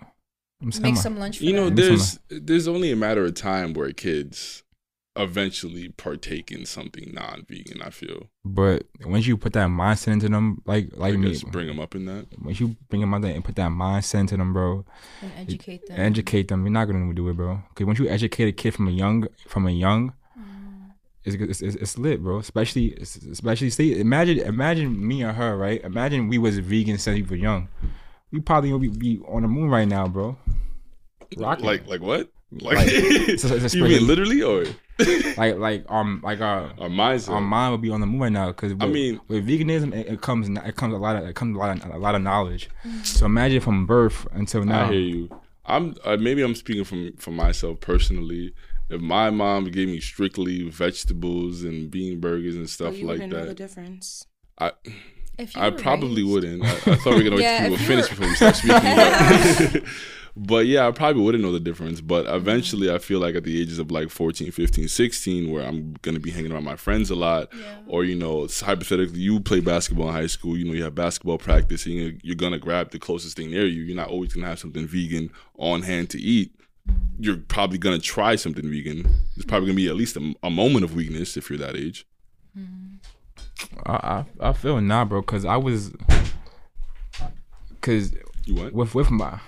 [0.64, 1.76] I'm Make my- some lunch for You know, them.
[1.76, 4.64] Listen, there's there's only a matter of time where kids
[5.16, 7.82] eventually partake in something non-vegan.
[7.82, 8.30] I feel.
[8.44, 11.96] But once you put that mindset into them, like like me, guess bring them up
[11.96, 12.28] in that.
[12.42, 14.86] once you bring them out there and put that mindset into them, bro,
[15.22, 16.00] and educate them.
[16.00, 16.64] educate them.
[16.66, 17.62] You're not gonna do it, bro.
[17.70, 20.92] Because once you educate a kid from a young, from a young, mm.
[21.24, 22.40] it's, it's, it's, it's lit, bro.
[22.40, 25.84] Especially, especially, see, imagine, imagine me and her, right?
[25.84, 27.68] Imagine we was vegan since we were young.
[28.34, 30.36] We probably would be, be on the moon right now, bro.
[31.38, 31.66] Rocking.
[31.66, 32.30] Like like what?
[32.52, 34.66] Like, Like, it's a- it's a you mean literally or
[35.38, 37.30] like, like, um, like, uh, our mindset?
[37.34, 40.08] our mind would be on the move right now because I mean- with veganism it,
[40.08, 42.22] it comes it comes a lot of it comes a lot of a lot of
[42.22, 42.70] knowledge.
[43.04, 44.86] So imagine from birth until now.
[44.86, 45.30] I hear you.
[45.66, 48.54] I'm uh, maybe I'm speaking from from myself personally.
[48.90, 53.34] If my mom gave me strictly vegetables and bean burgers and stuff you like wouldn't
[53.34, 54.28] know the difference.
[54.60, 54.94] I If you
[55.56, 56.64] I probably raised- wouldn't.
[56.66, 58.82] I, I thought we were gonna wait Yeah, people finish before we start speaking.
[58.82, 59.84] But,
[60.36, 62.02] but yeah, I probably wouldn't know the difference.
[62.02, 65.96] But eventually, I feel like at the ages of like 14, 15, 16, where I'm
[66.02, 67.52] gonna be hanging around my friends a lot,
[67.88, 70.58] or you know, it's hypothetically, you play basketball in high school.
[70.58, 73.66] You know, you have basketball practice, and you're, you're gonna grab the closest thing near
[73.66, 73.82] you.
[73.84, 76.52] You're not always gonna have something vegan on hand to eat.
[77.20, 79.04] You're probably gonna try something vegan.
[79.36, 82.06] There's probably gonna be at least a, a moment of weakness if you're that age.
[83.86, 85.92] I, I I feel nah, bro, because I was
[87.70, 88.14] because
[88.46, 89.40] You went with with my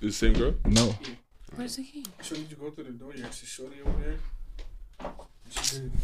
[0.00, 0.54] the same girl.
[0.64, 0.94] no
[1.54, 2.04] Where's the key?
[2.20, 3.14] So did you go through the door?
[3.14, 4.16] You actually shorty over there?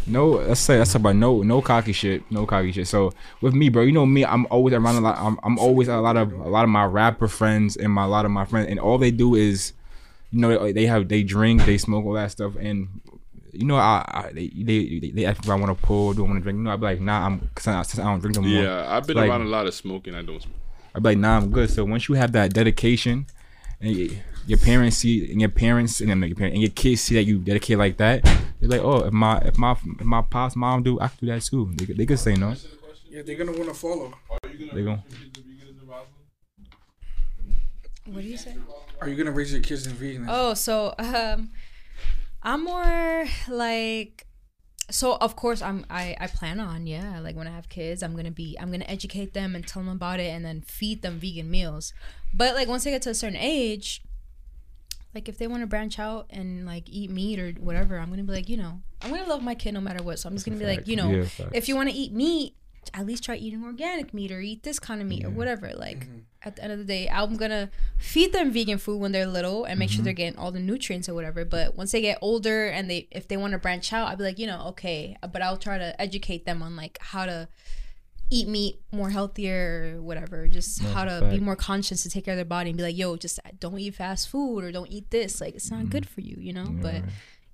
[0.06, 2.86] No let's say that's about no no cocky shit no cocky shit.
[2.88, 5.18] So with me, bro, you know me, I'm always around a lot.
[5.18, 8.08] I'm I'm always a lot of a lot of my rapper friends and my a
[8.08, 9.72] lot of my friends, and all they do is,
[10.30, 12.88] you know, they have they drink, they smoke all that stuff, and
[13.52, 16.24] you know, I, I they, they they ask me if I want to pull, do
[16.24, 16.56] I want to drink?
[16.58, 18.50] You know, I'd be like, nah, I'm cause I, since I don't drink no more.
[18.50, 20.14] Yeah, I've been Like- around a lot of smoking.
[20.14, 20.56] I don't smoke.
[20.94, 21.70] I'd be like, nah, I'm good.
[21.70, 23.26] So once you have that dedication,
[23.80, 27.00] and y- your parents see, and your parents and, then your parents, and your kids
[27.02, 28.22] see that you dedicate like that,
[28.60, 31.26] they're like, oh, if my if my if my pops mom do, I can do
[31.26, 31.72] that too.
[31.76, 32.54] They, could- they could say no.
[33.08, 34.12] Yeah, they're gonna want to follow.
[34.72, 34.98] They go.
[38.06, 38.56] What do you say?
[39.00, 40.26] Are you gonna raise your kids in vegan?
[40.28, 41.50] Oh, so um,
[42.42, 44.26] I'm more like,
[44.90, 48.14] so of course I'm I I plan on yeah like when I have kids I'm
[48.14, 51.18] gonna be I'm gonna educate them and tell them about it and then feed them
[51.18, 51.94] vegan meals,
[52.34, 54.02] but like once they get to a certain age,
[55.14, 58.24] like if they want to branch out and like eat meat or whatever, I'm gonna
[58.24, 60.18] be like you know I'm gonna love my kid no matter what.
[60.18, 62.56] So I'm just gonna be like you know Yeah, if you want to eat meat,
[62.94, 65.72] at least try eating organic meat or eat this kind of meat or whatever.
[65.74, 66.18] Like Mm-hmm.
[66.42, 69.64] at the end of the day, I'm gonna feed them vegan food when they're little
[69.64, 69.96] and make Mm-hmm.
[69.96, 71.44] sure they're getting all the nutrients or whatever.
[71.44, 74.24] But once they get older and they if they want to branch out, I'll be
[74.24, 77.48] like, you know, okay, but I'll try to educate them on like how to
[78.30, 82.32] eat meat more healthier or whatever just how to be more conscious to take care
[82.32, 85.10] of their body and be like yo just don't eat fast food or don't eat
[85.10, 85.82] this like it's Mm-hmm.
[85.82, 87.02] not good for you you know but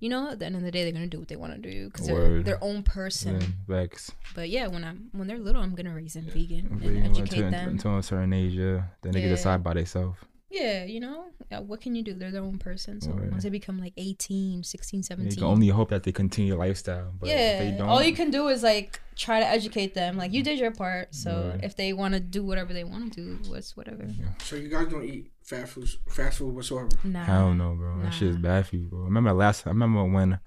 [0.01, 1.59] you know at the end of the day they're gonna do what they want to
[1.71, 3.47] do because they're their own person Yeah,
[3.83, 4.13] facts.
[4.35, 7.51] but yeah, when I'm when they're little, I'm gonna raise them vegan and educate until,
[7.51, 7.69] them.
[7.71, 8.83] until a certain age, yeah.
[9.03, 9.37] Then they can Yeah.
[9.37, 10.19] decide by themselves.
[10.51, 12.15] Yeah, you know, yeah, what can you do?
[12.15, 13.03] They're their own person.
[13.03, 13.31] So Right.
[13.31, 15.35] once they become like 18, 16, You 17.
[15.35, 17.13] can only hope that they continue your lifestyle.
[17.21, 20.17] But if they yeah, don't, all you can do is like try to educate them.
[20.17, 21.15] Like you did your part.
[21.15, 21.65] So Right.
[21.65, 24.09] if they want to do whatever they want to do, what's whatever.
[24.43, 26.89] So you guys don't eat fast food, fast food whatsoever.
[27.05, 27.25] Nah.
[27.25, 28.01] Hell no, bro.
[28.03, 29.03] That shit is bad for you, bro.
[29.03, 29.67] I remember last.
[29.67, 30.39] I remember when.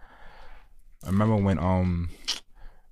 [1.04, 2.10] I remember when um,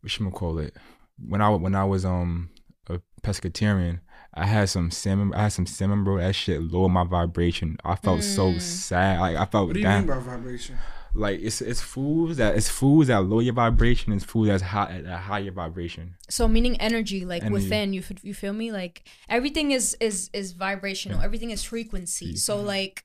[0.02, 0.76] what should call it?
[1.24, 2.50] When I when I was um
[2.88, 4.00] a pescatarian,
[4.34, 5.34] I had some salmon.
[5.36, 6.18] I had some salmon, bro.
[6.18, 7.78] That shit lowered my vibration.
[7.86, 8.62] I felt so Mm.
[8.62, 9.20] sad.
[9.20, 10.08] Like I felt What do you down.
[10.08, 10.78] mean by vibration?
[11.14, 14.14] Like it's it's foods that it's foods that lower your vibration.
[14.14, 16.16] It's food that's high at a higher vibration.
[16.30, 17.54] So meaning energy, like Energy.
[17.54, 18.72] within you, you feel me?
[18.72, 21.22] Like everything is is is vibrational.
[21.22, 22.36] Everything is frequency.
[22.36, 23.04] So like,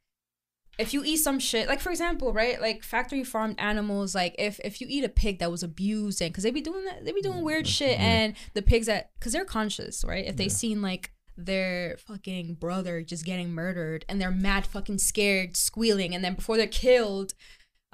[0.79, 4.61] if you eat some shit, like for example, right, like factory farmed animals, like if
[4.65, 7.13] if you eat a pig that was abused and because they be doing that, they
[7.13, 10.27] be doing weird shit, and the pigs that because they're conscious, right?
[10.27, 15.57] If they seen like their fucking brother just getting murdered and they're mad fucking scared,
[15.57, 17.35] squealing, and then before they're killed,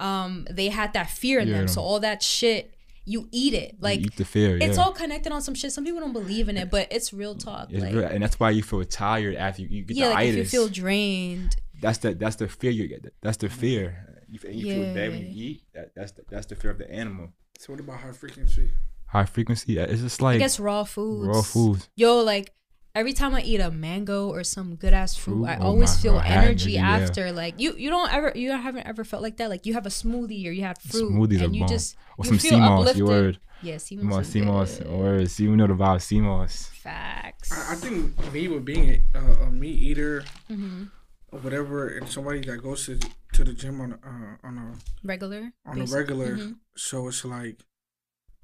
[0.00, 1.58] um, they had that fear in Yeah.
[1.58, 1.68] them.
[1.68, 2.74] So all that shit.
[3.06, 4.58] You eat it Like like eat the fear.
[4.60, 5.72] it's all connected on some shit.
[5.72, 7.68] Some people don't believe in it, but it's real talk.
[7.72, 10.14] It's like, real, and that's why you feel tired after you, you get yeah, the
[10.14, 10.52] like if itis.
[10.52, 11.56] you feel drained.
[11.80, 13.12] that's the that's the fear you get.
[13.22, 14.06] That's the fear.
[14.28, 15.62] You, and you feel bad when you eat.
[15.74, 17.30] That, that's the, that's the fear of the animal.
[17.58, 18.70] So what about high frequency?
[19.06, 19.76] High frequency.
[19.78, 21.26] It's just I like guess raw foods.
[21.26, 21.88] raw foods.
[21.96, 22.52] Yo, like
[22.94, 25.46] every time I eat a mango or some good ass fruit, Fruit?
[25.46, 26.88] I Oh always my feel God, I energy energy, yeah.
[27.06, 27.32] after.
[27.32, 29.48] Like you, you don't ever, you haven't ever felt like that.
[29.50, 31.68] Like you have a smoothie or you had fruit, Smoothies are and you bomb.
[31.68, 32.80] just Or you some feel sea moss.
[32.80, 32.98] uplifted.
[32.98, 33.38] You word.
[33.62, 34.26] Yeah, sea Come on, moss.
[34.26, 34.78] is sea moss.
[34.78, 34.86] good.
[34.86, 36.00] Or see, you know the vibe.
[36.02, 36.66] Sea moss.
[36.72, 37.52] Facts.
[37.52, 40.84] I, I think me with being a, uh, a meat eater hmm
[41.32, 42.98] or whatever, and somebody that goes to
[43.34, 45.52] to the gym on a, uh, on a Regular.
[45.64, 45.94] on basic.
[45.94, 46.56] a regular, Mhm.
[46.74, 47.60] so it's like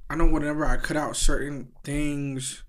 [0.09, 2.63] I know whenever I cut out certain things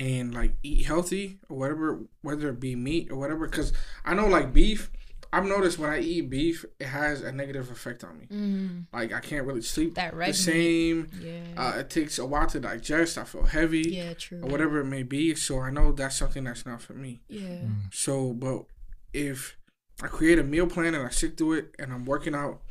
[0.00, 3.72] and like eat healthy or whatever, whether it be meat or whatever, because
[4.04, 4.90] I know like beef.
[5.32, 8.26] I've noticed when I eat beef, it has a negative effect on me.
[8.26, 8.86] Mhm.
[8.92, 11.04] Like I can't really sleep That right the red meat.
[11.04, 11.08] same.
[11.20, 11.42] Yeah.
[11.56, 13.16] Uh, it takes a while to digest.
[13.16, 13.82] I feel heavy.
[13.82, 14.14] yeah.
[14.14, 14.40] True.
[14.42, 15.36] or whatever it may be.
[15.36, 17.20] So I know that's something that's not for me.
[17.28, 17.60] Yeah.
[17.92, 18.64] So, but
[19.12, 19.56] if
[20.02, 22.62] I create a meal plan and I stick to it and I'm working out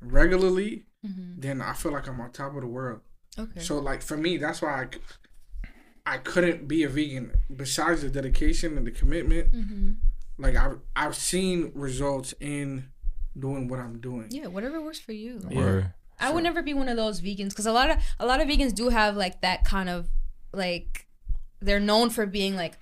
[0.00, 3.00] regularly, hmm then I feel like I'm on top of the world.
[3.38, 3.60] Okay.
[3.60, 5.00] So, like for me, that's why I, c-
[6.06, 7.32] I couldn't be a vegan.
[7.54, 9.92] Besides the dedication and the commitment, hmm
[10.36, 12.88] like I've I've seen results in
[13.38, 14.28] doing what I'm doing.
[14.30, 14.48] Yeah.
[14.48, 15.40] Whatever works for you.
[15.48, 15.60] Yeah.
[15.60, 18.40] Or I would never be one of those vegans because a lot of a lot
[18.40, 20.08] of vegans do have like that kind of
[20.52, 21.06] like
[21.60, 22.78] they're known for being like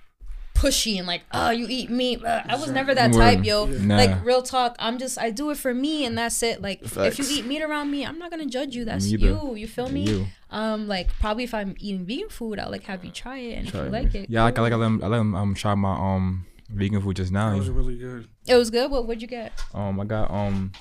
[0.63, 2.23] pushy and like oh you eat meat.
[2.23, 3.65] Uh, I was never that type, yo.
[3.65, 3.97] Nah.
[3.97, 6.61] Like real talk, I'm just I do it for me and that's it.
[6.61, 8.85] Like if you eat meat around me, I'm not gonna judge you.
[8.85, 9.55] That's Me you.
[9.55, 10.01] You feel me?
[10.03, 10.25] you.
[10.49, 13.67] Um, like probably if I'm eating vegan food, I'll like have you try it and
[13.67, 14.03] Try if you it.
[14.03, 14.29] like it.
[14.29, 17.01] Yeah, like I like I let him, I let him um try my um vegan
[17.01, 17.53] food just now.
[17.53, 18.27] It was really good.
[18.47, 18.89] It was good.
[18.91, 19.51] What would you get?
[19.73, 20.71] Um, I got um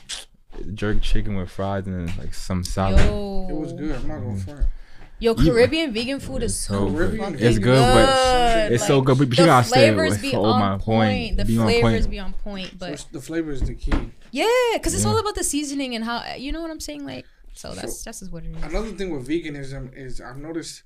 [0.75, 3.01] jerk chicken with fries and then, like some salad.
[3.05, 3.97] Yo, It was good.
[3.97, 4.67] I'm not gonna front.
[5.23, 7.41] Yo, You- Caribbean vegan food is so so good.
[7.41, 10.59] It's good, but it's so good, but you gotta stay flavors with- be for on
[10.59, 10.83] my point.
[10.85, 11.37] point.
[11.37, 12.11] The Be on flavors point.
[12.11, 13.93] be on point, but So the flavor is the key.
[14.33, 15.11] yeah, because it's Yeah.
[15.11, 17.07] all about the seasoning and how you know what I'm saying.
[17.07, 18.63] Like, so that's that's just what it is.
[18.65, 20.83] Another thing with veganism is I've noticed,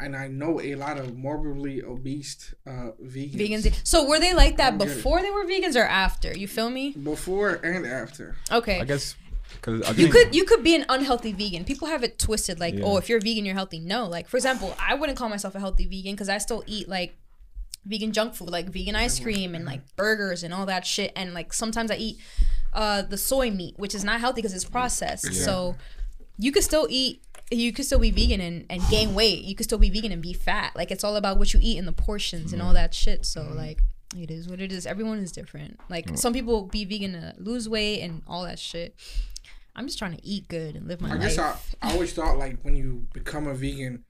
[0.00, 3.36] and I know a lot of morbidly obese uh, vegans.
[3.36, 3.80] Vegans.
[3.84, 4.94] So were they like that I don't get it.
[4.96, 6.36] before they were vegans or after?
[6.36, 6.90] You feel me?
[6.90, 8.34] before and after.
[8.50, 8.80] Okay.
[8.80, 9.14] I guess
[9.56, 11.64] because I You could you could be an unhealthy vegan.
[11.64, 12.84] People have it twisted like, Yeah.
[12.84, 13.80] oh, if you're vegan, you're healthy.
[13.80, 16.88] No, like for example, I wouldn't call myself a healthy vegan because I still eat
[16.88, 17.16] like
[17.84, 21.12] vegan junk food, like vegan ice cream and like burgers and all that shit.
[21.16, 22.18] And like sometimes I eat
[22.72, 25.32] uh the soy meat, which is not healthy because it's processed.
[25.34, 25.76] So
[26.38, 29.44] you could still eat you could still be vegan and, and gain weight.
[29.44, 30.74] You could still be vegan and be fat.
[30.74, 33.24] Like it's all about what you eat and the portions and all that shit.
[33.24, 33.80] So like
[34.16, 34.84] It is what it is.
[34.86, 35.78] Everyone is different.
[35.88, 36.18] Like Mm.
[36.18, 38.96] some people be vegan to lose weight and all that shit.
[39.76, 41.20] I'm just trying to eat good and live my I life.
[41.20, 44.04] guess I, guess I always thought like when you become a vegan,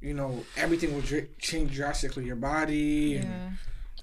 [0.00, 2.24] you know, everything will dr- change drastically.
[2.26, 3.50] Your body and yeah.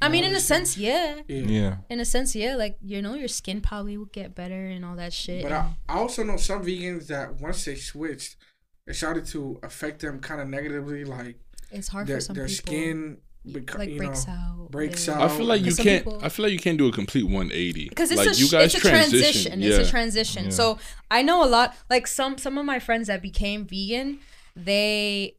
[0.02, 1.22] I mean, in a sense, yeah.
[1.30, 1.38] yeah.
[1.46, 1.76] Yeah.
[1.90, 2.56] In a sense, yeah.
[2.56, 5.44] Like you know, your skin probably will get better and all that shit.
[5.44, 8.36] But I, I also know some vegans that once they switched,
[8.86, 11.06] it started to affect them kind of negatively.
[11.06, 11.38] Like
[11.72, 12.66] it's hard their for some their people.
[12.74, 14.72] skin beca- like you breaks know, out.
[14.72, 15.22] breaks out.
[15.22, 16.04] I feel like you can't.
[16.04, 18.50] people- I feel like you can't do a complete 180 because it's like a you
[18.50, 19.62] guys it's a transition.
[19.62, 19.76] Yeah.
[19.76, 20.46] It's a transition.
[20.46, 20.50] Yeah.
[20.52, 20.78] So
[21.12, 21.76] I know a lot.
[21.90, 24.20] Like some some of my friends that became vegan,
[24.56, 25.36] they,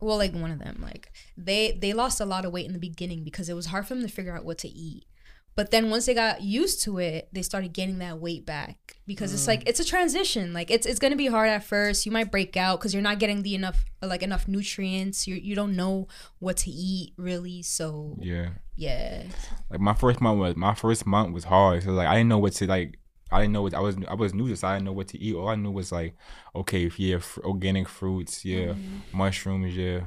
[0.00, 2.78] well, like one of them, like they they lost a lot of weight in the
[2.78, 5.04] beginning because it was hard for them to figure out what to eat.
[5.56, 9.32] But then once they got used to it, they started gaining that weight back because
[9.32, 10.52] it's like it's a transition.
[10.52, 12.04] Like it's it's gonna be hard at first.
[12.06, 15.26] You might break out because you're not getting the enough like enough nutrients.
[15.26, 16.08] You you don't know
[16.40, 17.62] what to eat really.
[17.62, 18.50] So Yeah.
[18.76, 19.22] yeah,
[19.70, 21.82] Like my first month was my first month was hard.
[21.84, 22.98] So like I didn't know what to like.
[23.32, 23.96] I didn't know what I was.
[24.06, 24.62] I was new to this.
[24.62, 25.34] I didn't know what to eat.
[25.34, 26.14] All I knew was like,
[26.54, 29.16] okay, yeah, fr- organic fruits, yeah, Mm-hmm.
[29.18, 30.00] mushrooms, yeah.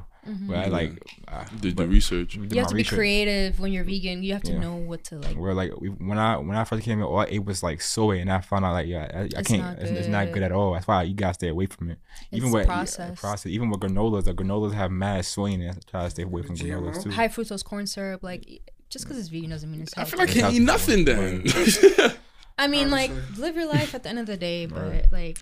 [0.48, 2.34] But I like, uh, Did the research.
[2.34, 4.24] did you have my to be creative when you're vegan.
[4.24, 4.60] You have to Yeah.
[4.60, 5.36] know what to like.
[5.36, 8.20] Where like when I when I first came in, all I ate was like soy,
[8.20, 9.62] and I found out like yeah, I, I can't.
[9.64, 10.34] not it's, it's not good.
[10.36, 10.74] good at all.
[10.74, 12.00] That's why you gotta stay away from it.
[12.32, 13.20] It's with processed.
[13.22, 15.76] processed, even with granolas, the granolas have mad soy in it.
[15.76, 16.82] I try to stay away from GMO?
[16.92, 17.12] granolas too.
[17.12, 20.12] High fructose corn syrup, like just because it's vegan doesn't mean it's I healthy.
[20.12, 21.44] feel like I can't eat nothing then.
[22.58, 25.12] I mean, like live your life at the end of the day, but Right.
[25.12, 25.38] like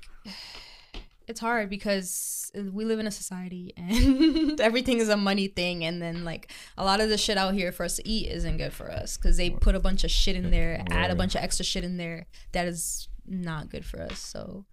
[1.28, 6.02] it's hard because we live in a society and everything is a money thing, and
[6.02, 8.74] then like a lot of the shit out here for us to eat isn't good
[8.74, 11.42] for us because they put a bunch of shit in there, add a bunch of
[11.44, 14.20] extra shit in there that is not good for us.
[14.20, 14.66] So.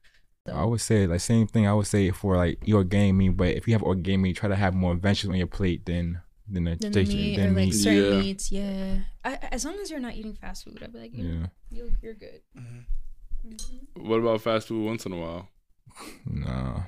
[0.53, 1.67] I would say like same thing.
[1.67, 4.49] I would say for like your organic meat, but if you have organic meat, try
[4.51, 7.47] to have more vegetables on your plate than than the Than the than meat or
[7.47, 7.71] like meat.
[7.73, 8.21] certain Yeah.
[8.21, 8.97] meats, yeah.
[9.25, 11.47] I, as long as you're not eating fast food, I'd be like, you know, Yeah,
[11.79, 12.43] you're, you're good.
[12.59, 13.49] Mm-hmm.
[13.55, 14.09] Mm-hmm.
[14.09, 15.49] what about fast food once in a while?
[16.27, 16.83] No,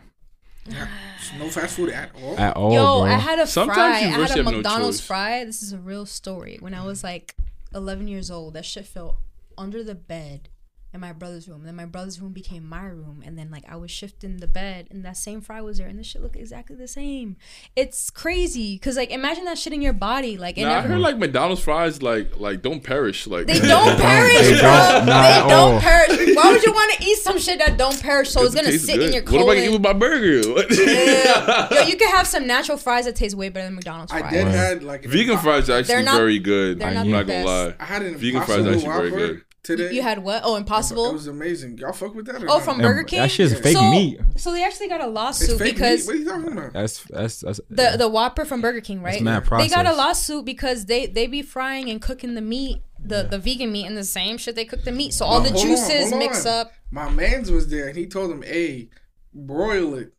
[1.39, 2.39] no fast food at all.
[2.39, 3.11] at all, Yo, bro.
[3.11, 4.01] I had a Sometimes fry.
[4.01, 5.45] you I had a have no McDonald's fry.
[5.45, 6.57] This is a real story.
[6.61, 7.35] When I was like
[7.75, 9.21] 11 years old, that shit fell
[9.57, 10.49] under the bed
[10.97, 11.63] in my brother's room.
[11.65, 14.89] Then my brother's room became my room, and then like I was shifting the bed,
[14.91, 17.37] and that same fry was there, and the shit looked exactly the same.
[17.77, 20.89] It's crazy, cause like imagine that shit in your body, like it Nah, I never.
[20.89, 23.27] heard like McDonald's fries like like don't perish.
[23.27, 24.71] Like They don't perish, They bro.
[24.71, 26.35] don't, they don't perish.
[26.37, 28.31] Why would you want to eat some shit that don't perish?
[28.31, 29.15] So it's gonna tastes sit in good.
[29.15, 29.59] your What colon.
[29.59, 30.63] about eat with my burger?
[30.87, 31.69] Yeah.
[31.73, 34.25] Yo, you can have some natural fries that taste way better than McDonald's fries.
[34.25, 34.55] I did Right.
[34.55, 36.79] had like Vegan fries are actually They're not- very good.
[36.79, 37.79] they're I'm not not, the gonna best.
[37.79, 37.85] lie.
[37.85, 39.43] I had an Vegan fries are actually very good.
[39.67, 39.93] Today.
[39.93, 40.43] You had what?
[40.45, 41.05] Oh, Impossible.
[41.05, 41.13] It Impossible.
[41.13, 41.79] was amazing.
[41.79, 42.37] Y'all fuck with that?
[42.43, 42.63] Or Oh, not?
[42.65, 43.21] from Burger King.
[43.21, 44.21] That shit's fake so, meat.
[44.37, 46.07] So they actually got a lawsuit because meat.
[46.07, 46.73] What are you talking about?
[46.73, 49.21] That's that's that's the the Whopper from Burger King, right?
[49.21, 53.25] mad They got a lawsuit because they they be frying and cooking the meat, the
[53.25, 55.13] the vegan meat, in the same shit they cook the meat.
[55.13, 56.53] So all the Hold on, juices mix on.
[56.53, 56.73] up.
[56.91, 58.89] My man's was there, and he told him, "Hey,
[59.35, 60.13] broil it."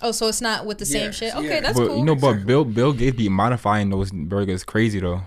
[0.00, 1.34] Oh, so it's not with the same Yes, shit.
[1.34, 1.60] Okay, yeah.
[1.60, 1.98] that's but cool.
[1.98, 2.46] you know, but Exactly.
[2.46, 5.22] Bill Bill Gates be modifying those burgers crazy though.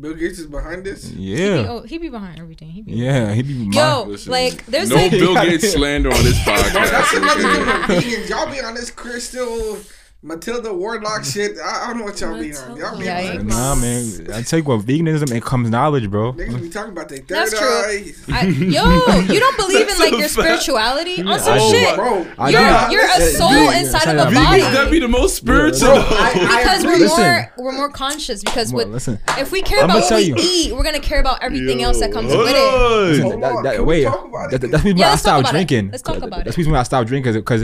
[0.00, 1.08] Bill Gates is behind this.
[1.08, 2.68] He be, Yeah, oh, he be behind everything.
[2.70, 6.10] He be yeah, he be Yo, mod- Listen, like there's no like Bill Gates slander
[6.12, 7.16] on this That's podcast.
[7.16, 8.28] another thing.
[8.28, 9.78] Y'all be on this Crystal
[10.20, 11.32] Matilda Warlock mm.
[11.32, 11.56] shit.
[11.58, 12.76] I, I don't know what y'all be on.
[12.76, 13.38] Y'all be Yikes.
[13.38, 13.46] on.
[13.46, 14.32] Nah, man.
[14.34, 16.32] I take you what, veganism it comes knowledge, bro.
[16.32, 17.68] Niggas be talking about their third That's true.
[17.68, 18.12] eye.
[18.32, 20.32] I, yo, you don't believe in like your fact.
[20.32, 21.94] spirituality on some Oh, shit.
[21.94, 22.92] Bro, I You're do.
[22.94, 24.44] you're a soul Yeah, inside yeah, of a yeah.
[24.44, 24.60] body.
[24.62, 25.86] Vegans gotta be the most spiritual.
[25.88, 25.94] Bro.
[25.98, 26.96] I- I because we're.
[26.98, 27.22] Listen.
[27.22, 30.34] more we're more conscious because with listen, if we care about what we you.
[30.36, 32.56] eat, we're gonna care about everything Yo, else that comes with it.
[32.56, 33.02] on.
[33.08, 34.70] listen, Hold that, on, that, can we wait, talk about that, it?
[34.72, 35.90] that's the reason Yeah, why I let's stopped drinking.
[35.92, 36.50] Let's talk about That's it.
[36.50, 37.62] the reason why I stopped drinking because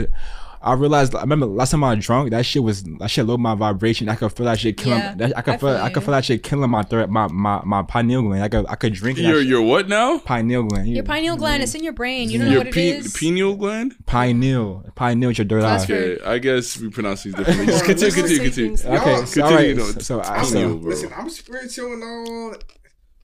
[0.65, 1.15] I realized.
[1.15, 4.09] I remember last time I was drunk, that shit was that shit lowered my vibration.
[4.09, 4.97] I could feel that shit killing.
[4.99, 7.09] Yeah, that, I could I feel, feel I could feel that shit killing my third,
[7.11, 8.43] my my my pineal gland.
[8.43, 9.47] I could I could drink that Your shit.
[9.47, 10.17] your what now?
[10.19, 10.87] pineal gland.
[10.89, 12.29] Your pineal gland is in your brain.
[12.29, 13.15] You don't know what it pe- is.
[13.15, 13.95] pineal gland.
[14.05, 15.83] pineal pineal with your third eye.
[15.83, 17.67] Okay, I guess we pronounce these differently.
[17.67, 18.73] Just continue, continue, continue.
[18.73, 19.95] Okay, Y'all- so, all Continue, right.
[19.95, 20.67] no, So, I, I'm so.
[20.67, 22.55] Listen, I'm spiritual and all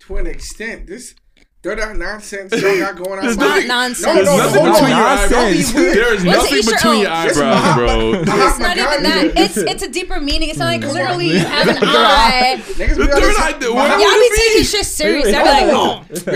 [0.02, 0.88] to an extent.
[0.88, 1.16] This
[1.64, 3.26] third eye nonsense y'all got going on.
[3.26, 4.02] There's Not nothing- nonsense.
[4.08, 4.98] No, There's no, nothing hold between on.
[4.98, 5.74] your eyebrows.
[5.74, 8.14] There is What's the nothing between your eyebrows, bro.
[8.16, 9.32] it's not even that.
[9.36, 10.50] It's it's a deeper meaning.
[10.50, 12.64] It's not like literally you have an eye.
[12.66, 15.30] Niggas be The on third this- eye, the- Mahat- what- Y'all be taking shit serious.
[15.32, 16.34] Y'all be like, oh, Y'all,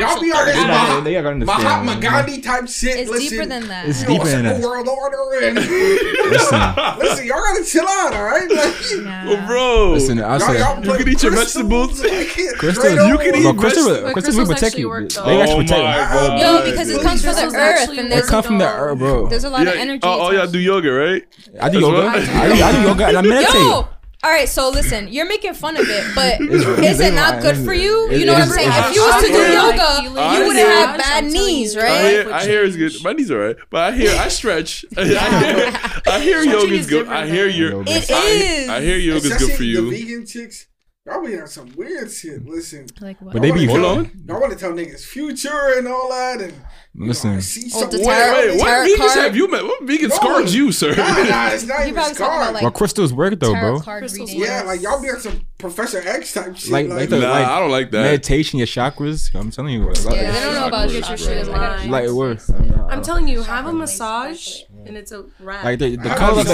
[0.00, 1.96] y'all be on this They're not- Mahat- they gotta understand, Mahatma.
[2.00, 2.96] Gandhi type shit.
[2.98, 3.88] it's Listen, deeper than that.
[3.88, 4.60] It's deeper than that.
[4.60, 6.60] world order and Listen,
[6.98, 8.50] listen, y'all gotta chill out, all right?
[8.50, 9.92] Like, bro.
[9.92, 10.20] listen.
[10.22, 12.00] I y'all, said, y'all You play can eat your vegetables.
[12.04, 12.28] like,
[12.58, 14.41] Crystals, straight you can eat vegetables.
[14.46, 14.88] Crystals will crystals protect actually you.
[14.88, 16.28] work, They actually Oh protect my you.
[16.28, 16.40] god.
[16.64, 18.68] Yo, because it comes from the Crystals earth actually and They there's come from the
[18.68, 19.26] earth, bro.
[19.28, 20.00] there's a lot of energy.
[20.04, 21.22] oh, oh, y'all do yoga, right?
[21.60, 22.08] I do yoga.
[22.08, 23.54] I do, yoga and I meditate.
[23.60, 23.88] Yo,
[24.24, 26.40] All right, so listen, you're making fun of it, but
[26.84, 28.08] is it not good for you?
[28.12, 28.70] You know what I'm saying?
[28.72, 31.80] If you was to do yoga, you would I- have I'm bad knees, you.
[31.80, 32.00] I right?
[32.10, 32.92] hear, I hear it's good.
[33.02, 34.84] My knees are right, but I hear I stretch.
[34.96, 35.72] I hear,
[36.14, 37.08] I hear yoga's good.
[37.08, 37.82] I hear your.
[37.84, 38.76] It I.
[38.76, 39.90] I hear yoga's good for Especially you.
[39.90, 40.66] The vegan chicks,
[41.04, 42.44] y'all be on some weird shit.
[42.46, 43.32] Listen, Like what?
[43.32, 44.04] But they be Hold on.
[44.04, 46.54] tell- Y'all want to tell niggas future and all that, and
[46.94, 47.34] Listen.
[47.34, 48.00] know, see Oh, something.
[48.00, 49.18] Wait, wait, what vegans card?
[49.18, 49.64] have you met?
[49.64, 50.14] What vegan No.
[50.16, 50.94] scarred you, sir?
[50.94, 52.54] Nah, nah, it's not You even probably talking about scarred.
[52.54, 53.80] like Well, crystals work though, bro.
[53.80, 56.70] Crystals yeah, like y'all be on some Professor X type shit.
[56.70, 58.02] Like- Like, like the- nah, I don't like that.
[58.02, 59.34] Meditation, your chakras.
[59.34, 59.84] I'm telling you.
[59.84, 61.90] Like, Yeah, they don't know about Get your shit in line.
[61.90, 62.48] like it works.
[62.88, 65.64] I'm telling you, have a massage and it's a wrap.
[65.64, 66.46] Like the, the colors,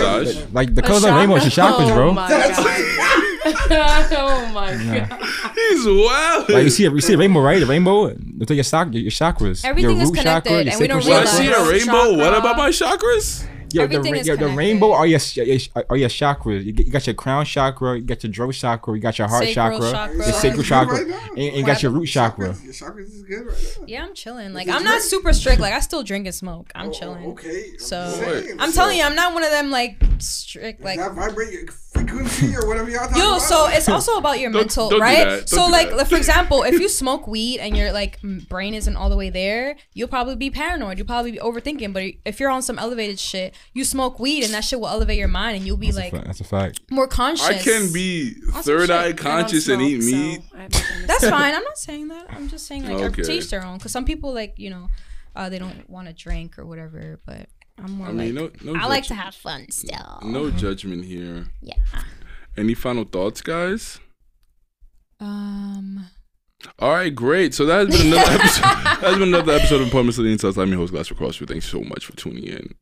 [0.53, 2.15] like, the- like colors of rainbow your chakras, oh bro.
[4.11, 5.21] Oh my That's- god.
[5.21, 5.55] my god.
[5.55, 6.49] He's wild.
[6.49, 7.59] Like you see, you see the rainbow, right?
[7.61, 9.65] The rainbow, look at your sock, your chakras.
[9.65, 11.65] Everything your is root chakra, connected, your and we don't sacral when I see chakra.
[11.65, 13.47] a rainbow, what about my chakras?
[13.73, 14.57] Yo, the, Everything ra- is yo, the connected.
[14.57, 15.59] rainbow are your, your
[15.91, 16.65] are your chakras.
[16.65, 19.79] You, got your crown chakra, you got your throat chakra, you got your heart Sacral
[19.81, 20.15] chakra, chakra.
[20.17, 22.49] your Sounds sacral chakra, right and, and you got your root chakra.
[22.51, 23.85] Chakras, your chakras is good right now.
[23.87, 24.53] Yeah, I'm chilling.
[24.53, 25.61] Like I'm not super strict.
[25.61, 26.71] Like I still drink and smoke.
[26.75, 27.25] I'm Oh, chilling.
[27.33, 27.71] okay.
[27.73, 30.99] I'm So saying, I'm so telling you, I'm not one of them like strict like.
[30.99, 33.43] that vibrate your frequency or whatever y'all talking Yo, about?
[33.43, 35.25] so it's also about your Don't- mental, don't do right?
[35.25, 35.37] that.
[35.41, 36.09] Don't So do like, that.
[36.09, 39.77] for example, if you smoke weed and your like brain isn't all the way there,
[39.95, 40.99] you'll probably be paranoid.
[40.99, 41.93] You'll probably be overthinking.
[41.93, 45.19] But if you're on some elevated shit, you smoke weed and that shit will elevate
[45.19, 46.81] your mind and you'll be That's, like a, fa- that's a fact.
[46.91, 47.47] more conscious.
[47.47, 48.91] I can be some third shit.
[48.91, 50.41] eye I don't conscious and eat smoke, so meat.
[50.55, 51.55] I haven't done That's fine.
[51.55, 52.27] I'm not saying that.
[52.31, 53.05] I'm just saying like Okay.
[53.07, 53.23] okay.
[53.23, 53.79] teach their own.
[53.79, 54.89] Because some people like you know,
[55.37, 57.21] uh, they don't want to drink or whatever.
[57.27, 57.49] But
[57.79, 58.75] I'm more I like mean, no, no.
[58.81, 60.19] I like to have fun still.
[60.25, 61.47] No judgment here.
[61.63, 61.75] Yeah.
[62.57, 64.01] Any final thoughts, guys?
[65.21, 66.07] Um.
[66.81, 67.55] All right, great.
[67.55, 68.63] So that has been another episode.
[68.63, 70.57] that has been another episode of Appointments of the Insights.
[70.57, 71.51] I'm your host, Glassford Crossfield.
[71.51, 72.75] Thanks so much for tuning in.